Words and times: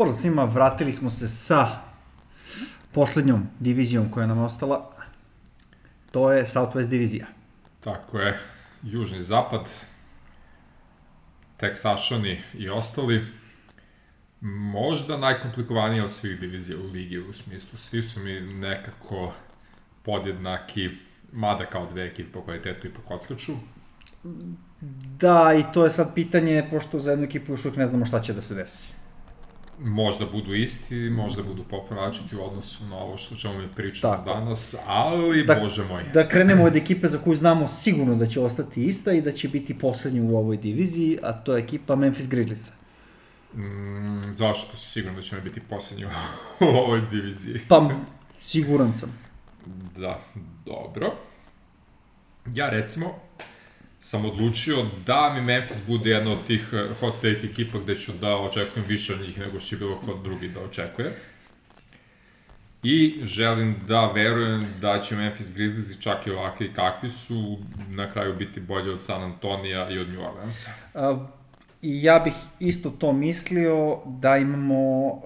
Pozdrav 0.00 0.20
svima, 0.20 0.44
vratili 0.44 0.92
smo 0.92 1.10
se 1.10 1.28
sa 1.28 1.68
poslednjom 2.92 3.46
divizijom 3.58 4.10
koja 4.10 4.26
nam 4.26 4.38
je 4.38 4.44
ostala. 4.44 4.90
To 6.10 6.32
je 6.32 6.46
Southwest 6.46 6.88
divizija. 6.88 7.26
Tako 7.80 8.18
je, 8.18 8.38
južni 8.82 9.22
zapad, 9.22 9.68
Teksašani 11.56 12.40
i 12.54 12.68
ostali. 12.68 13.26
Možda 14.40 15.16
najkomplikovanija 15.16 16.04
od 16.04 16.10
svih 16.10 16.40
divizija 16.40 16.78
u 16.78 16.86
ligi 16.86 17.18
u 17.18 17.32
smislu. 17.32 17.78
Svi 17.78 18.02
su 18.02 18.20
mi 18.20 18.40
nekako 18.40 19.32
podjednaki, 20.02 20.90
mada 21.32 21.66
kao 21.66 21.86
dve 21.86 22.06
ekipe 22.06 22.32
po 22.32 22.42
kvalitetu 22.42 22.86
i 22.86 22.94
po 22.94 23.02
kockaču. 23.02 23.52
Da, 25.18 25.54
i 25.58 25.72
to 25.72 25.84
je 25.84 25.90
sad 25.90 26.14
pitanje, 26.14 26.66
pošto 26.70 27.00
za 27.00 27.10
jednu 27.10 27.24
ekipu 27.24 27.52
još 27.52 27.64
uvijek 27.64 27.76
ne 27.76 27.86
znamo 27.86 28.06
šta 28.06 28.20
će 28.20 28.32
da 28.32 28.42
se 28.42 28.54
desi. 28.54 28.99
Možda 29.84 30.26
budu 30.26 30.54
isti, 30.54 30.94
možda 30.94 31.42
budu 31.42 31.64
potpuno 31.64 32.00
različiti 32.00 32.36
u 32.36 32.44
odnosu 32.44 32.84
na 32.84 32.96
ovo 32.96 33.16
što 33.16 33.34
ćemo 33.34 33.58
mi 33.58 33.68
pričati 33.68 34.02
Tako. 34.02 34.34
danas, 34.34 34.76
ali, 34.86 35.44
Da- 35.44 35.54
bože 35.54 35.84
moj. 35.84 36.04
Da 36.14 36.28
krenemo 36.28 36.64
od 36.64 36.76
ekipe 36.76 37.08
za 37.08 37.18
koju 37.18 37.34
znamo 37.34 37.68
sigurno 37.68 38.14
da 38.16 38.26
će 38.26 38.40
ostati 38.40 38.84
ista 38.84 39.12
i 39.12 39.20
da 39.22 39.32
će 39.32 39.48
biti 39.48 39.78
poslednja 39.78 40.22
u 40.22 40.36
ovoj 40.36 40.56
diviziji, 40.56 41.18
a 41.22 41.32
to 41.32 41.56
je 41.56 41.62
ekipa 41.62 41.96
Memphis 41.96 42.28
Grizzliesa. 42.28 42.72
Mm, 43.54 44.20
zašto 44.34 44.76
si 44.76 44.90
siguran 44.90 45.16
da 45.16 45.22
ćemo 45.22 45.40
biti 45.40 45.60
poslednji 45.60 46.04
u 46.60 46.64
ovoj 46.64 47.00
diviziji? 47.10 47.60
Pa, 47.68 47.90
siguran 48.38 48.92
sam. 48.92 49.18
Da, 49.96 50.20
dobro. 50.66 51.12
Ja 52.54 52.68
recimo 52.70 53.14
sam 54.00 54.24
odlučio 54.24 54.86
da 55.06 55.32
mi 55.34 55.40
Memphis 55.40 55.86
bude 55.86 56.10
jedna 56.10 56.32
od 56.32 56.46
tih 56.46 56.68
eh, 56.72 56.88
hot 57.00 57.14
take 57.14 57.46
ekipa 57.52 57.78
gde 57.78 57.94
ću 57.94 58.12
da 58.20 58.36
očekujem 58.36 58.88
više 58.88 59.14
od 59.14 59.20
njih 59.20 59.38
nego 59.38 59.60
što 59.60 59.68
će 59.68 59.76
bilo 59.76 60.00
kod 60.00 60.22
drugi 60.22 60.48
da 60.48 60.60
očekuje. 60.60 61.16
I 62.82 63.20
želim 63.22 63.76
da 63.86 64.12
verujem 64.12 64.66
da 64.80 65.00
će 65.00 65.16
Memphis 65.16 65.54
Grizzlies 65.54 66.00
čak 66.00 66.26
i 66.26 66.30
ovakvi 66.30 66.72
kakvi 66.74 67.10
su 67.10 67.58
na 67.88 68.10
kraju 68.10 68.34
biti 68.36 68.60
bolji 68.60 68.90
od 68.90 69.02
San 69.02 69.22
Antonija 69.22 69.90
i 69.90 69.98
od 69.98 70.08
New 70.08 70.22
Orleansa. 70.22 70.70
I 71.82 72.02
ja 72.02 72.18
bih 72.18 72.34
isto 72.58 72.90
to 72.90 73.12
mislio 73.12 73.98
da 74.06 74.36
imamo 74.36 75.06
uh, 75.06 75.22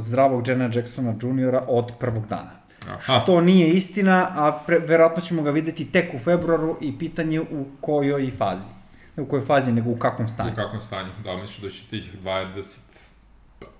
zdravog 0.00 0.48
Jenna 0.48 0.70
Jacksona 0.74 1.10
Jr. 1.10 1.58
od 1.68 1.92
prvog 1.98 2.26
dana. 2.26 2.61
Aha. 2.88 3.20
Što 3.22 3.40
nije 3.40 3.68
istina, 3.68 4.28
a 4.34 4.62
pre, 4.66 4.78
verovatno 4.78 5.22
ćemo 5.22 5.42
ga 5.42 5.50
videti 5.50 5.84
tek 5.84 6.14
u 6.14 6.18
februaru 6.18 6.76
i 6.80 6.98
pitanje 6.98 7.40
u 7.40 7.66
kojoj 7.80 8.30
fazi. 8.38 8.72
Ne 9.16 9.22
u 9.22 9.26
kojoj 9.26 9.44
fazi, 9.44 9.72
nego 9.72 9.90
u 9.90 9.96
kakvom 9.96 10.28
stanju. 10.28 10.52
U 10.52 10.56
kakvom 10.56 10.80
stanju? 10.80 11.10
Da, 11.24 11.36
mislim 11.36 11.68
da 11.68 11.74
će 11.74 11.86
tih 11.90 12.10
20 12.24 12.92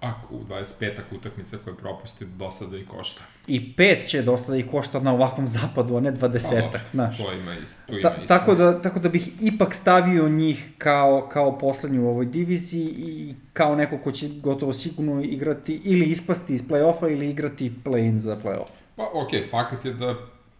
ako 0.00 0.34
u 0.34 0.45
25 0.45 0.91
utakmica 1.12 1.56
koje 1.64 1.77
propusti 1.77 2.25
dosta 2.25 2.67
da 2.67 2.77
i 2.78 2.86
košta. 2.86 3.23
I 3.47 3.73
pet 3.77 4.08
će 4.08 4.23
dosta 4.23 4.53
da 4.53 4.58
i 4.58 4.67
košta 4.67 5.00
na 5.00 5.12
ovakvom 5.12 5.48
zapadu, 5.48 5.97
a 5.97 6.00
ne 6.00 6.11
Pa, 6.11 6.17
dvadesetak, 6.17 6.73
dobro, 6.73 6.80
znaš. 6.92 7.19
To 7.19 7.33
ima 7.33 7.55
isto. 7.55 7.78
Tu 7.86 7.92
ima 7.92 8.03
Ta, 8.03 8.17
isto. 8.17 8.27
tako, 8.27 8.55
da, 8.55 8.83
tako 8.83 9.00
da 9.00 9.08
bih 9.08 9.28
ipak 9.41 9.75
stavio 9.75 10.28
njih 10.28 10.69
kao, 10.78 11.28
kao 11.33 11.58
poslednju 11.58 12.05
u 12.05 12.08
ovoj 12.08 12.27
diviziji 12.27 12.86
i 12.86 13.34
kao 13.53 13.77
neko 13.77 13.98
ko 13.98 14.12
će 14.12 14.28
gotovo 14.28 14.73
sigurno 14.73 15.23
igrati 15.23 15.80
ili 15.84 16.06
ispasti 16.06 16.55
iz 16.55 16.62
play-offa 16.69 17.12
ili 17.12 17.30
igrati 17.30 17.73
play-in 17.84 18.19
za 18.19 18.36
play-off. 18.36 18.81
Pa 19.03 19.08
okej, 19.19 19.41
okay, 19.41 19.50
fakat 19.50 19.84
je 19.84 19.92
da 19.92 20.14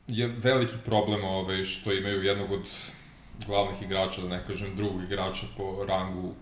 je 0.07 0.27
veliki 0.27 0.75
problem 0.85 1.25
ovaj, 1.25 1.65
što 1.65 1.93
imaju 1.93 2.23
jednog 2.23 2.53
od 2.53 2.63
glavnih 3.47 3.83
igrača, 3.83 4.23
da 4.23 4.29
ne 4.29 4.45
kažem 4.47 4.77
drugog 4.77 5.03
igrača 5.03 5.47
po 5.57 5.85
rangu 5.89 6.33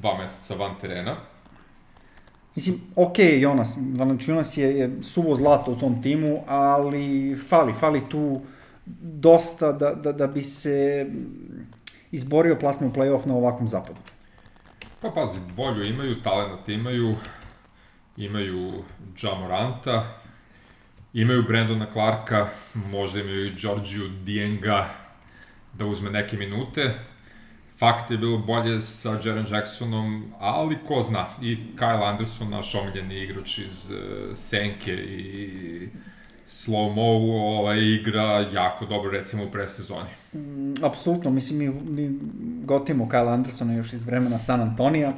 dva 0.00 0.18
meseca 0.18 0.54
van 0.54 0.74
terena. 0.80 1.16
Mislim, 2.56 2.80
ok, 2.96 3.18
Jonas, 3.18 3.76
Valanciunas 3.94 4.56
je, 4.56 4.78
je 4.78 4.90
suvo 5.02 5.34
zlato 5.34 5.70
u 5.70 5.76
tom 5.76 6.02
timu, 6.02 6.44
ali 6.46 7.36
fali, 7.48 7.72
fali 7.72 8.02
tu 8.08 8.40
dosta 9.02 9.72
da, 9.72 9.94
da, 9.94 10.12
da 10.12 10.26
bi 10.26 10.42
se 10.42 11.06
izborio 12.10 12.58
plasma 12.58 12.86
u 12.86 12.90
play-off 12.90 13.26
na 13.26 13.34
ovakvom 13.34 13.68
zapadu. 13.68 14.00
Pa 15.00 15.10
pazi, 15.10 15.40
volju 15.56 15.84
imaju, 15.84 16.22
talent 16.22 16.68
imaju, 16.68 17.14
imaju 18.16 18.72
Jamoranta, 19.22 20.21
imaju 21.14 21.42
Brandona 21.42 21.86
Clarka, 21.92 22.48
možda 22.74 23.20
imaju 23.20 23.46
i 23.46 23.54
Georgiju 23.54 24.08
Dienga 24.08 24.88
da 25.74 25.86
uzme 25.86 26.10
neke 26.10 26.36
minute. 26.36 26.90
Fakt 27.78 28.10
je 28.10 28.18
bilo 28.18 28.38
bolje 28.38 28.80
sa 28.80 29.18
Jaren 29.24 29.46
Jacksonom, 29.50 30.32
ali 30.40 30.78
ko 30.86 31.02
zna, 31.02 31.26
i 31.42 31.58
Kyle 31.76 32.04
Anderson, 32.04 32.50
naš 32.50 32.74
omiljeni 32.74 33.22
igrač 33.22 33.58
iz 33.58 33.90
uh, 33.90 34.36
Senke 34.36 34.92
i 34.94 35.88
Slow-Mo 36.46 37.32
ovaj, 37.58 37.80
igra 37.80 38.46
jako 38.52 38.86
dobro 38.86 39.10
recimo 39.10 39.44
u 39.44 39.50
presezoni. 39.50 40.08
Mm, 40.34 40.84
Apsolutno, 40.84 41.30
mislim, 41.30 41.58
mi, 41.58 41.68
mi 41.68 42.18
gotimo 42.64 43.04
Kyle 43.04 43.32
Andersona 43.34 43.74
još 43.74 43.92
iz 43.92 44.04
vremena 44.04 44.38
San 44.38 44.60
Antonija, 44.60 45.12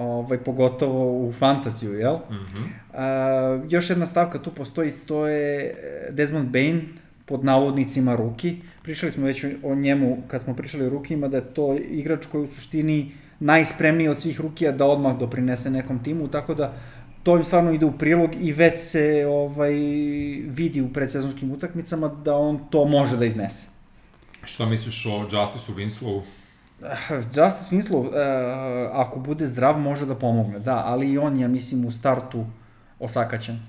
ovaj, 0.00 0.38
pogotovo 0.38 1.28
u 1.28 1.32
fantaziju, 1.32 1.92
jel? 1.98 2.14
Mm 2.14 2.34
-hmm. 2.34 2.66
A, 2.94 3.66
još 3.68 3.90
jedna 3.90 4.06
stavka 4.06 4.38
tu 4.38 4.50
postoji, 4.50 4.92
to 4.92 5.26
je 5.26 5.60
e, 5.64 5.74
Desmond 6.12 6.48
Bain, 6.48 6.82
pod 7.26 7.44
navodnicima 7.44 8.16
ruki. 8.16 8.56
Pričali 8.82 9.12
smo 9.12 9.26
već 9.26 9.44
o- 9.62 9.74
njemu 9.74 10.22
kad 10.28 10.42
smo 10.42 10.54
pričali 10.56 10.86
o 10.86 10.90
rukima, 10.90 11.28
da 11.28 11.36
je 11.36 11.54
to 11.54 11.74
igrač 11.90 12.26
koji 12.26 12.44
u 12.44 12.46
suštini 12.46 13.12
najspremniji 13.40 14.08
od 14.08 14.20
svih 14.20 14.40
rukija 14.40 14.72
da 14.72 14.86
odmah 14.86 15.18
doprinese 15.18 15.70
nekom 15.70 16.02
timu, 16.02 16.28
tako 16.28 16.54
da 16.54 16.72
to 17.22 17.36
im 17.36 17.44
stvarno 17.44 17.72
ide 17.72 17.86
u 17.86 17.92
prilog 17.92 18.30
i 18.40 18.52
već 18.52 18.80
se 18.80 19.26
ovaj 19.28 19.72
vidi 20.46 20.80
u 20.80 20.92
predsezonskim 20.92 21.50
utakmicama 21.52 22.08
da 22.08 22.34
on 22.34 22.58
to 22.70 22.84
može 22.84 23.16
da 23.16 23.24
iznese. 23.24 23.68
Šta 24.44 24.66
misliš 24.66 25.06
o 25.06 25.22
Justice 25.22 25.72
Winslowu? 25.72 26.20
Justice 27.34 27.76
Winslow, 27.76 28.06
uh, 28.06 28.12
ako 28.92 29.20
bude 29.20 29.46
zdrav, 29.46 29.78
može 29.78 30.06
da 30.06 30.14
pomogne, 30.14 30.58
da, 30.58 30.82
ali 30.86 31.10
i 31.10 31.18
on 31.18 31.36
je, 31.36 31.48
mislim, 31.48 31.86
u 31.86 31.90
startu 31.90 32.46
osakaćen, 32.98 33.60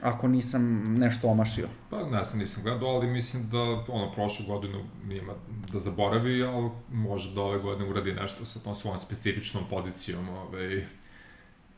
ako 0.00 0.28
nisam 0.28 0.94
nešto 0.98 1.28
omašio. 1.28 1.68
Pa 1.90 2.04
ne 2.04 2.22
znam, 2.22 2.38
nisam 2.38 2.62
gledao, 2.62 2.88
ali 2.88 3.06
mislim 3.06 3.48
da 3.50 3.60
ono 3.88 4.12
prošlu 4.12 4.46
godinu 4.46 4.84
nima 5.04 5.32
da 5.72 5.78
zaboravi, 5.78 6.44
ali 6.44 6.70
može 6.92 7.34
da 7.34 7.42
ove 7.42 7.58
godine 7.58 7.90
uradi 7.90 8.12
nešto 8.12 8.44
sa 8.44 8.60
tom 8.60 8.74
svojom 8.74 8.98
specifičnom 8.98 9.64
pozicijom 9.70 10.28
ovaj, 10.28 10.84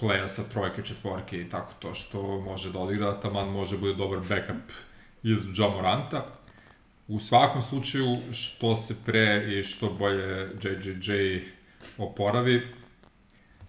playa 0.01 0.29
sa 0.29 0.43
trojke, 0.43 0.83
četvorke 0.83 1.41
i 1.41 1.49
tako 1.49 1.73
to 1.79 1.95
što 1.95 2.41
može 2.41 2.73
da 2.73 2.79
odigra, 2.79 3.21
taman 3.21 3.49
može 3.49 3.77
da 3.77 3.81
bude 3.81 3.95
dobar 3.95 4.19
backup 4.19 4.73
iz 5.23 5.39
Jamoranta. 5.59 6.38
U 7.09 7.19
svakom 7.19 7.63
slučaju, 7.63 8.17
što 8.33 8.77
se 8.77 8.95
pre 9.07 9.45
i 9.49 9.63
što 9.63 9.91
bolje 9.99 10.49
JJJ 10.63 11.43
oporavi, 11.99 12.63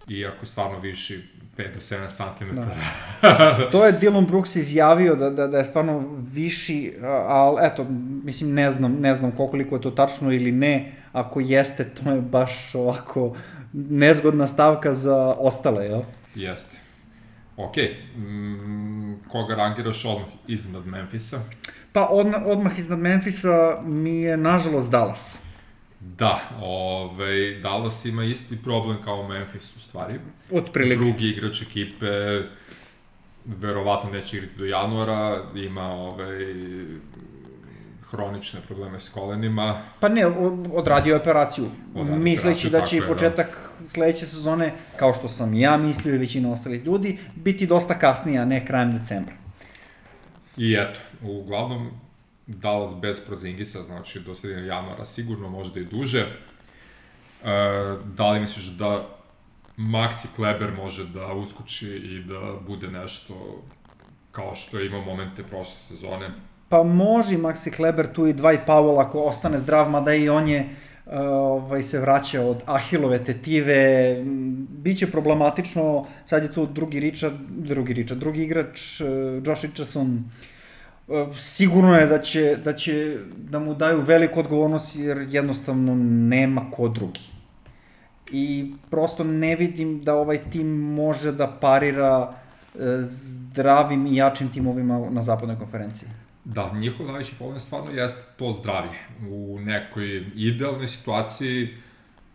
i 0.09 0.25
ako 0.25 0.45
stvarno 0.45 0.79
viši 0.79 1.23
5 1.57 1.73
do 1.73 1.79
7 1.79 2.37
cm. 2.37 2.55
Da. 2.55 3.69
To 3.71 3.85
je 3.85 3.99
Dylan 3.99 4.27
Brooks 4.27 4.55
izjavio 4.55 5.15
da, 5.15 5.29
da, 5.29 5.47
da 5.47 5.57
je 5.57 5.65
stvarno 5.65 6.17
viši, 6.31 6.93
ali 7.27 7.67
eto, 7.67 7.85
mislim, 8.23 8.53
ne 8.53 8.71
znam, 8.71 8.97
ne 8.99 9.13
znam 9.13 9.31
koliko 9.31 9.75
je 9.75 9.81
to 9.81 9.91
tačno 9.91 10.31
ili 10.31 10.51
ne, 10.51 10.91
ako 11.11 11.39
jeste, 11.39 11.89
to 11.89 12.11
je 12.11 12.21
baš 12.21 12.75
ovako 12.75 13.35
nezgodna 13.73 14.47
stavka 14.47 14.93
za 14.93 15.35
ostale, 15.37 15.85
jel? 15.85 16.01
Jeste. 16.35 16.77
Ok, 17.57 17.73
koga 19.27 19.55
rangiraš 19.55 20.05
odmah 20.05 20.27
iznad 20.47 20.87
Memfisa? 20.87 21.39
Pa 21.93 22.07
odmah, 22.09 22.41
odmah 22.45 22.79
iznad 22.79 22.99
Memfisa 22.99 23.81
mi 23.85 24.15
je, 24.15 24.37
nažalost, 24.37 24.91
Dallas. 24.91 25.39
Da, 25.99 26.39
ovaj, 26.61 27.59
Dallas 27.63 28.05
ima 28.05 28.23
isti 28.23 28.57
problem 28.63 28.97
kao 29.03 29.27
Memphis 29.27 29.75
u 29.75 29.79
stvari. 29.79 30.19
Otprilike. 30.51 30.95
Drugi 30.95 31.29
igrač 31.29 31.61
ekipe 31.61 32.41
verovatno 33.45 34.09
neće 34.09 34.37
igrati 34.37 34.57
do 34.57 34.65
januara, 34.65 35.43
ima 35.55 35.93
ovaj, 35.93 36.37
hronične 38.09 38.59
probleme 38.67 38.99
s 38.99 39.09
kolenima. 39.09 39.81
Pa 39.99 40.09
ne, 40.09 40.25
odradio 40.73 41.13
je 41.13 41.21
operaciju. 41.21 41.65
Odradio 41.95 42.15
misleći 42.15 42.67
operaciju, 42.67 42.71
da 42.71 42.85
će 42.85 42.95
i 42.95 42.99
je, 42.99 43.07
početak 43.07 43.71
sledeće 43.85 44.25
sezone, 44.25 44.73
kao 44.95 45.13
što 45.13 45.29
sam 45.29 45.53
ja 45.53 45.77
mislio 45.77 46.15
i 46.15 46.17
većina 46.17 46.51
ostalih 46.51 46.85
ljudi, 46.85 47.17
biti 47.35 47.67
dosta 47.67 47.93
kasnije, 47.93 48.39
a 48.39 48.45
ne 48.45 48.65
krajem 48.65 48.91
decembra. 48.91 49.33
I 50.59 50.73
eto, 50.73 50.99
uglavnom 51.21 51.91
Dallas 52.47 53.01
bez 53.01 53.25
Prozingisa, 53.25 53.83
znači 53.83 54.19
do 54.19 54.35
sredine 54.35 54.67
januara 54.67 55.05
sigurno, 55.05 55.49
možda 55.49 55.79
i 55.79 55.85
duže. 55.85 56.19
E, 56.19 56.27
da 58.03 58.31
li 58.31 58.39
misliš 58.39 58.65
da 58.65 59.07
Maxi 59.77 60.27
Kleber 60.35 60.71
može 60.71 61.05
da 61.05 61.33
uskoči 61.33 61.87
i 61.87 62.23
da 62.23 62.59
bude 62.67 62.87
nešto 62.87 63.63
kao 64.31 64.55
što 64.55 64.79
je 64.79 64.87
imao 64.87 65.01
momente 65.01 65.43
prošle 65.43 65.75
sezone? 65.75 66.29
Pa 66.69 66.83
može 66.83 67.37
Maxi 67.37 67.75
Kleber 67.75 68.13
tu 68.13 68.27
i 68.27 68.33
Dwight 68.33 68.65
Powell 68.67 69.01
ako 69.01 69.19
ostane 69.19 69.57
zdrav, 69.57 69.89
mada 69.89 70.13
i 70.13 70.29
on 70.29 70.47
je 70.47 70.75
ovaj, 71.11 71.83
se 71.83 71.99
vraća 71.99 72.41
od 72.41 72.63
Ahilove 72.65 73.23
tetive, 73.23 74.15
biće 74.69 75.11
problematično, 75.11 76.05
sad 76.25 76.43
je 76.43 76.53
tu 76.53 76.65
drugi 76.65 76.99
Richard, 76.99 77.35
drugi 77.49 77.93
Richard, 77.93 78.19
drugi 78.19 78.43
igrač, 78.43 79.01
Josh 79.45 79.63
Richardson, 79.63 80.23
sigurno 81.37 81.95
je 81.95 82.05
da 82.05 82.21
će, 82.21 82.57
da 82.63 82.73
će 82.73 83.17
da 83.37 83.59
mu 83.59 83.73
daju 83.73 84.01
veliku 84.01 84.39
odgovornost 84.39 84.95
jer 84.95 85.25
jednostavno 85.29 85.95
nema 86.29 86.71
ko 86.71 86.87
drugi. 86.87 87.21
I 88.31 88.73
prosto 88.89 89.23
ne 89.23 89.55
vidim 89.55 89.99
da 90.01 90.15
ovaj 90.15 90.39
tim 90.51 90.67
može 90.77 91.31
da 91.31 91.57
parira 91.61 92.33
e, 92.75 92.79
zdravim 93.01 94.07
i 94.07 94.15
jačim 94.15 94.51
timovima 94.51 95.09
na 95.09 95.21
zapadnoj 95.21 95.57
konferenciji. 95.57 96.09
Da, 96.53 96.71
njihov 96.73 97.05
najveći 97.05 97.35
problem 97.35 97.59
stvarno 97.59 97.91
jeste 97.91 98.21
to 98.37 98.51
zdravlje. 98.51 98.99
U 99.29 99.59
nekoj 99.59 100.25
idealnoj 100.35 100.87
situaciji 100.87 101.69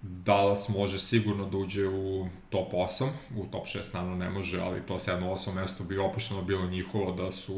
Dallas 0.03 0.69
može 0.69 0.99
sigurno 0.99 1.47
da 1.47 1.57
uđe 1.57 1.89
u 1.89 2.29
top 2.51 2.73
8, 2.73 3.09
u 3.37 3.47
top 3.47 3.67
6 3.67 3.95
naravno 3.95 4.17
ne 4.17 4.31
može, 4.31 4.61
ali 4.61 4.81
to 4.81 4.95
7-8 4.95 5.55
mesto 5.55 5.85
bi 5.85 5.99
opušteno 5.99 6.43
bilo 6.43 6.67
njihovo 6.67 7.13
da 7.13 7.33
su 7.33 7.55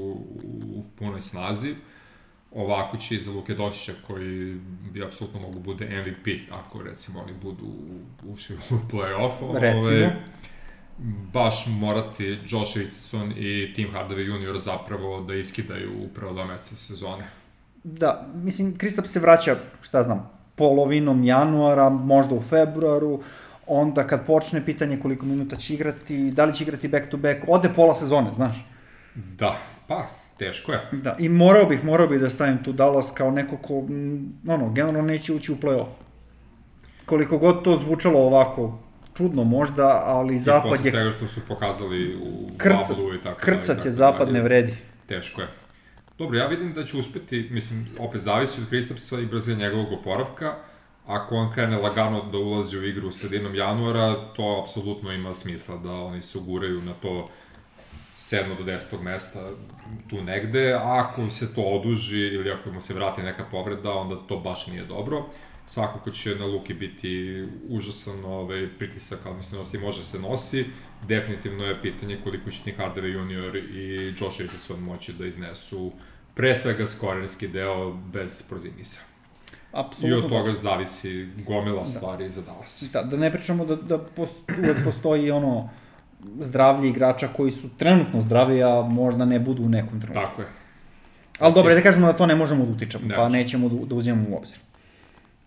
u 0.76 0.84
punoj 0.98 1.20
snazi. 1.20 1.74
Ovako 2.52 2.96
će 2.96 3.20
za 3.20 3.32
Luke 3.32 3.54
Došića 3.54 3.92
koji 4.06 4.60
bi 4.92 5.04
apsolutno 5.04 5.40
mogu 5.40 5.60
bude 5.60 5.84
MVP 5.84 6.52
ako 6.52 6.82
recimo 6.82 7.20
oni 7.20 7.32
budu 7.42 7.74
ušli 8.24 8.56
u 8.56 8.74
play-off. 8.92 9.60
Recimo. 9.60 9.96
Ove, 9.96 10.16
baš 11.32 11.66
morati 11.66 12.38
Josh 12.46 12.76
Richardson 12.76 13.32
i 13.36 13.72
Tim 13.74 13.88
Hardaway 13.92 14.52
Jr. 14.52 14.58
zapravo 14.58 15.20
da 15.20 15.34
iskidaju 15.34 15.90
upravo 16.04 16.32
dva 16.32 16.44
meseca 16.44 16.76
sezone. 16.76 17.24
Da, 17.84 18.26
mislim, 18.34 18.78
Kristap 18.78 19.06
se 19.06 19.20
vraća, 19.20 19.56
šta 19.82 20.02
znam, 20.02 20.30
polovinom 20.54 21.24
januara, 21.24 21.90
možda 21.90 22.34
u 22.34 22.42
februaru, 22.42 23.20
onda 23.66 24.06
kad 24.06 24.26
počne 24.26 24.64
pitanje 24.64 24.98
koliko 25.02 25.26
minuta 25.26 25.56
će 25.56 25.74
igrati, 25.74 26.30
da 26.30 26.44
li 26.44 26.54
će 26.54 26.64
igrati 26.64 26.88
back 26.88 27.08
to 27.10 27.16
back, 27.16 27.38
ode 27.48 27.68
pola 27.76 27.94
sezone, 27.94 28.32
znaš. 28.34 28.66
Da, 29.14 29.58
pa, 29.86 30.06
teško 30.38 30.72
je. 30.72 30.80
Da, 30.92 31.16
i 31.18 31.28
morao 31.28 31.66
bih, 31.66 31.84
morao 31.84 32.06
bih 32.06 32.20
da 32.20 32.30
stavim 32.30 32.62
tu 32.64 32.72
Dallas 32.72 33.10
kao 33.10 33.30
neko 33.30 33.56
ko, 33.56 33.74
ono, 34.48 34.72
generalno 34.72 35.02
neće 35.02 35.32
ući 35.32 35.52
u 35.52 35.56
play-off. 35.56 35.86
Koliko 37.06 37.38
god 37.38 37.64
to 37.64 37.76
zvučalo 37.76 38.18
ovako, 38.20 38.78
čudno 39.16 39.44
možda, 39.44 40.02
ali 40.06 40.38
zapad 40.38 40.70
je... 40.70 40.74
I 40.74 40.76
posle 40.76 40.90
svega 40.90 41.12
što 41.12 41.26
su 41.26 41.40
pokazali 41.48 42.16
u 42.16 42.48
Krca, 42.56 42.94
Bablu 42.94 43.14
i 43.14 43.20
tako 43.22 43.40
Krcat 43.40 43.84
je, 43.84 43.92
zapad 43.92 44.32
ne 44.32 44.40
vredi. 44.40 44.76
Teško 45.06 45.40
je. 45.40 45.48
Dobro, 46.18 46.38
ja 46.38 46.46
vidim 46.46 46.72
da 46.72 46.84
će 46.84 46.96
uspeti, 46.96 47.48
mislim, 47.50 47.86
opet 47.98 48.20
zavisi 48.20 48.60
od 48.60 48.68
Kristapsa 48.68 49.20
i 49.20 49.26
brze 49.26 49.54
njegovog 49.54 49.92
oporavka. 49.92 50.54
Ako 51.06 51.34
on 51.34 51.52
krene 51.52 51.78
lagano 51.78 52.22
da 52.32 52.38
ulazi 52.38 52.78
u 52.78 52.84
igru 52.84 53.10
sredinom 53.10 53.54
januara, 53.54 54.14
to 54.36 54.60
apsolutno 54.62 55.12
ima 55.12 55.34
smisla 55.34 55.76
da 55.76 55.90
oni 55.92 56.22
se 56.22 56.38
uguraju 56.38 56.82
na 56.82 56.92
to 56.92 57.26
7. 58.16 58.56
do 58.58 58.64
10. 58.64 59.02
mesta 59.02 59.40
tu 60.10 60.22
negde, 60.22 60.72
a 60.72 61.04
ako 61.04 61.30
se 61.30 61.54
to 61.54 61.62
oduži 61.62 62.18
ili 62.18 62.50
ako 62.50 62.70
mu 62.70 62.80
se 62.80 62.94
vrati 62.94 63.22
neka 63.22 63.44
povreda, 63.50 63.92
onda 63.92 64.16
to 64.28 64.36
baš 64.36 64.66
nije 64.66 64.84
dobro. 64.84 65.24
Svakako 65.66 66.10
će 66.10 66.34
na 66.34 66.46
Luki 66.46 66.74
biti 66.74 67.44
užasan 67.68 68.24
ovaj, 68.24 68.68
pritisak, 68.78 69.18
ali 69.24 69.36
mislim 69.36 69.64
da 69.72 69.78
može 69.80 70.04
se 70.04 70.18
nosi. 70.18 70.64
Definitivno 71.08 71.64
je 71.64 71.82
pitanje 71.82 72.18
koliko 72.24 72.50
će 72.50 72.58
Nick 72.66 72.78
Hardaway 72.78 73.12
junior 73.12 73.56
i 73.56 74.14
Josh 74.20 74.40
Richardson 74.40 74.80
moći 74.80 75.12
da 75.12 75.26
iznesu 75.26 75.92
pre 76.34 76.56
svega 76.56 76.86
skorerski 76.86 77.48
deo 77.48 77.92
bez 77.92 78.42
Prozimisa. 78.48 79.00
Apsolutno. 79.72 80.18
I 80.18 80.24
od 80.24 80.30
toga 80.30 80.58
zavisi 80.58 81.28
gomila 81.46 81.80
da. 81.80 81.86
stvari 81.86 82.30
za 82.30 82.42
Dallas. 82.42 82.90
Da, 82.92 83.02
da 83.02 83.16
ne 83.16 83.32
pričamo 83.32 83.64
da, 83.64 83.76
da 83.76 83.98
post, 83.98 84.42
uvek 84.58 84.84
postoji 84.84 85.30
ono 85.30 85.70
zdravlje 86.40 86.88
igrača 86.88 87.28
koji 87.28 87.50
su 87.50 87.68
trenutno 87.76 88.20
zdravi, 88.20 88.62
a 88.62 88.82
možda 88.82 89.24
ne 89.24 89.40
budu 89.40 89.62
u 89.62 89.68
nekom 89.68 90.00
trenutku. 90.00 90.22
Tako 90.22 90.42
je. 90.42 90.48
Ali 91.38 91.54
dobro, 91.54 91.74
da 91.74 91.82
kažemo 91.82 92.06
da 92.06 92.12
to 92.12 92.26
ne 92.26 92.34
možemo 92.34 92.64
da 92.64 92.72
utičemo, 92.72 93.08
ne 93.08 93.14
pa 93.14 93.28
nećemo 93.28 93.68
da, 93.68 93.86
da 93.86 93.94
uzimamo 93.94 94.28
u 94.30 94.36
obzir. 94.36 94.58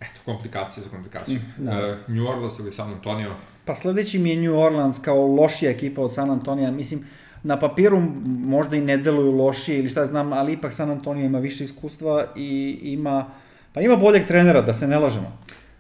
Eto, 0.01 0.19
komplikacije 0.25 0.83
za 0.83 0.89
komplikaciju. 0.89 1.39
Mm, 1.57 1.65
da. 1.65 1.71
Uh, 1.71 2.15
New 2.15 2.27
Orleans 2.27 2.59
ili 2.59 2.71
San 2.71 2.91
Antonio? 2.91 3.31
Pa 3.65 3.75
sledeći 3.75 4.19
mi 4.19 4.29
je 4.29 4.41
New 4.41 4.59
Orleans 4.59 4.99
kao 4.99 5.27
lošija 5.27 5.71
ekipa 5.71 6.01
od 6.01 6.13
San 6.13 6.31
Antonija. 6.31 6.71
Mislim, 6.71 7.05
na 7.43 7.59
papiru 7.59 8.01
možda 8.25 8.75
i 8.75 8.81
ne 8.81 8.97
deluju 8.97 9.31
lošije 9.31 9.79
ili 9.79 9.89
šta 9.89 10.05
znam, 10.05 10.33
ali 10.33 10.53
ipak 10.53 10.73
San 10.73 10.91
Antonio 10.91 11.25
ima 11.25 11.39
više 11.39 11.63
iskustva 11.63 12.25
i 12.35 12.79
ima, 12.81 13.31
pa 13.73 13.81
ima 13.81 13.95
boljeg 13.95 14.25
trenera, 14.25 14.61
da 14.61 14.73
se 14.73 14.87
ne 14.87 14.99
lažemo. 14.99 15.37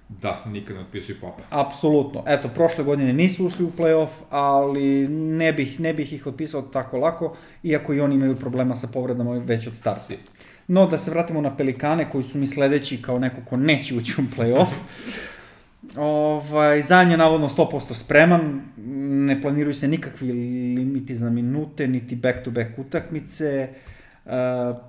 Da, 0.09 0.43
nikad 0.45 0.75
ne 0.75 0.81
otpisuju 0.81 1.17
Popa. 1.21 1.43
Apsolutno. 1.49 2.23
Eto, 2.27 2.49
prošle 2.55 2.83
godine 2.83 3.13
nisu 3.13 3.45
ušli 3.45 3.65
u 3.65 3.71
play-off, 3.77 4.09
ali 4.29 5.07
ne 5.07 5.53
bih, 5.53 5.79
ne 5.79 5.93
bih 5.93 6.13
ih 6.13 6.27
otpisao 6.27 6.61
tako 6.61 6.97
lako, 6.97 7.35
iako 7.63 7.93
i 7.93 8.01
oni 8.01 8.15
imaju 8.15 8.35
problema 8.35 8.75
sa 8.75 8.87
povredama 8.87 9.31
već 9.31 9.67
od 9.67 9.75
starta. 9.75 10.01
Si. 10.01 10.17
No, 10.69 10.87
da 10.87 10.97
se 10.97 11.11
vratimo 11.11 11.41
na 11.41 11.57
Pelikane, 11.57 12.09
koji 12.09 12.23
su 12.23 12.37
mi 12.37 12.47
sledeći 12.47 13.01
kao 13.01 13.19
neko 13.19 13.41
ko 13.45 13.57
neće 13.57 13.95
ući 13.95 14.13
u 14.21 14.23
play-off. 14.37 14.67
Ovaj, 15.95 16.81
Zajan 16.81 17.11
je 17.11 17.17
navodno 17.17 17.49
100% 17.49 17.93
spreman, 17.93 18.61
ne 19.27 19.41
planiraju 19.41 19.73
se 19.73 19.87
nikakvi 19.87 20.31
limiti 20.77 21.15
za 21.15 21.29
minute, 21.29 21.87
niti 21.87 22.15
back-to-back 22.15 22.69
-back 22.69 22.81
utakmice. 22.81 23.69
Uh, 24.25 24.31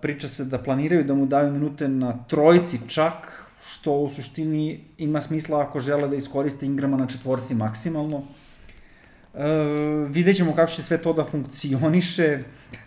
priča 0.01 0.29
se 0.29 0.45
da 0.45 0.59
planiraju 0.59 1.05
da 1.05 1.15
mu 1.15 1.27
daju 1.27 1.53
minute 1.53 1.89
na 1.89 2.25
trojici 2.29 2.79
čak, 2.89 3.45
što 3.71 3.93
u 3.93 4.09
suštini 4.09 4.81
ima 4.99 5.23
smisla 5.23 5.61
ako 5.61 5.81
žele 5.81 6.09
da 6.09 6.17
iskoriste 6.17 6.67
Ingrama 6.67 6.97
na 6.97 7.07
četvorci 7.07 7.55
maksimalno. 7.55 8.23
E, 9.35 9.45
vidjet 10.09 10.37
ćemo 10.37 10.55
kako 10.55 10.73
će 10.73 10.83
sve 10.83 10.99
to 10.99 11.13
da 11.13 11.25
funkcioniše. 11.25 12.43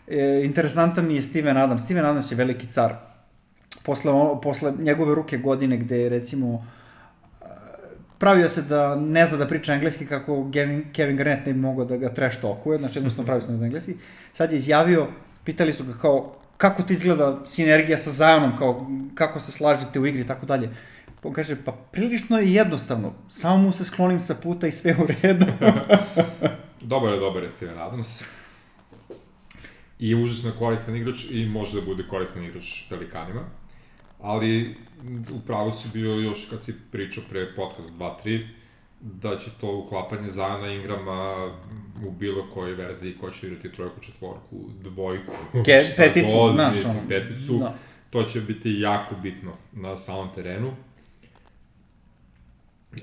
E, 0.07 0.41
interesantan 0.43 1.07
mi 1.07 1.15
je 1.15 1.21
Steven 1.21 1.57
Adams. 1.57 1.83
Steven 1.83 2.05
Adams 2.05 2.31
je 2.31 2.35
veliki 2.35 2.67
car. 2.67 2.95
Posle, 3.83 4.11
posle 4.41 4.73
njegove 4.79 5.15
ruke 5.15 5.37
godine 5.37 5.77
gde 5.77 5.97
je 5.97 6.09
recimo 6.09 6.65
e, 7.41 7.45
pravio 8.17 8.49
se 8.49 8.61
da 8.61 8.95
ne 8.95 9.25
zna 9.25 9.37
da 9.37 9.47
priča 9.47 9.73
engleski 9.73 10.05
kako 10.05 10.51
Kevin, 10.53 10.85
Kevin 10.93 11.17
Garnett 11.17 11.45
ne 11.45 11.53
bi 11.53 11.59
mogao 11.59 11.85
da 11.85 11.97
ga 11.97 12.13
trash 12.13 12.41
talkuje, 12.41 12.79
znači 12.79 12.97
jednostavno 12.97 13.25
pravio 13.25 13.41
se 13.41 13.51
ne 13.51 13.57
zna 13.57 13.65
engleski. 13.65 13.95
Sad 14.33 14.51
je 14.51 14.55
izjavio, 14.55 15.07
pitali 15.43 15.73
su 15.73 15.83
ga 15.83 15.93
kao 16.01 16.35
kako 16.57 16.83
ti 16.83 16.93
izgleda 16.93 17.41
sinergija 17.45 17.97
sa 17.97 18.11
Zionom, 18.11 18.57
kao 18.57 18.87
kako 19.15 19.39
se 19.39 19.51
slažete 19.51 19.99
u 19.99 20.05
igri 20.05 20.21
i 20.21 20.27
tako 20.27 20.45
dalje. 20.45 20.69
On 21.23 21.33
kaže, 21.33 21.55
pa 21.65 21.71
prilično 21.71 22.39
je 22.39 22.53
jednostavno, 22.53 23.13
samo 23.29 23.57
mu 23.57 23.71
se 23.71 23.83
sklonim 23.83 24.19
sa 24.19 24.35
puta 24.43 24.67
i 24.67 24.71
sve 24.71 24.95
u 24.99 25.07
redu. 25.21 25.45
dobar 26.91 27.13
je, 27.13 27.19
dobar 27.19 27.43
je 27.43 27.49
Steven 27.49 27.79
Adams. 27.79 28.23
I 30.03 30.15
užasno 30.15 30.49
je 30.49 30.55
koristan 30.59 30.95
igrač 30.95 31.25
i 31.31 31.45
može 31.45 31.79
da 31.79 31.85
bude 31.85 32.03
koristan 32.07 32.43
igrač 32.43 32.89
Pelikanima. 32.89 33.41
Ali 34.19 34.75
upravo 35.31 35.71
si 35.71 35.89
bio 35.93 36.11
još 36.15 36.45
kad 36.49 36.63
si 36.63 36.75
pričao 36.91 37.23
pre 37.29 37.55
podcast 37.55 37.93
2-3, 37.93 38.47
da 39.01 39.37
će 39.37 39.51
to 39.61 39.77
uklapanje 39.77 40.29
Zajana 40.29 40.71
Ingrama 40.71 41.51
u 42.07 42.11
bilo 42.11 42.49
kojoj 42.53 42.73
verziji 42.73 43.13
ko 43.21 43.29
će 43.29 43.47
igrati 43.47 43.71
trojku, 43.71 43.99
četvorku, 44.01 44.69
dvojku, 44.81 45.33
Ke, 45.65 45.83
peticu, 45.97 46.31
god, 46.31 46.55
naš, 46.55 46.77
mislim, 46.77 47.07
peticu, 47.07 47.57
da. 47.59 47.75
to 48.09 48.23
će 48.23 48.41
biti 48.41 48.79
jako 48.79 49.15
bitno 49.15 49.51
na 49.71 49.95
samom 49.97 50.33
terenu. 50.35 50.75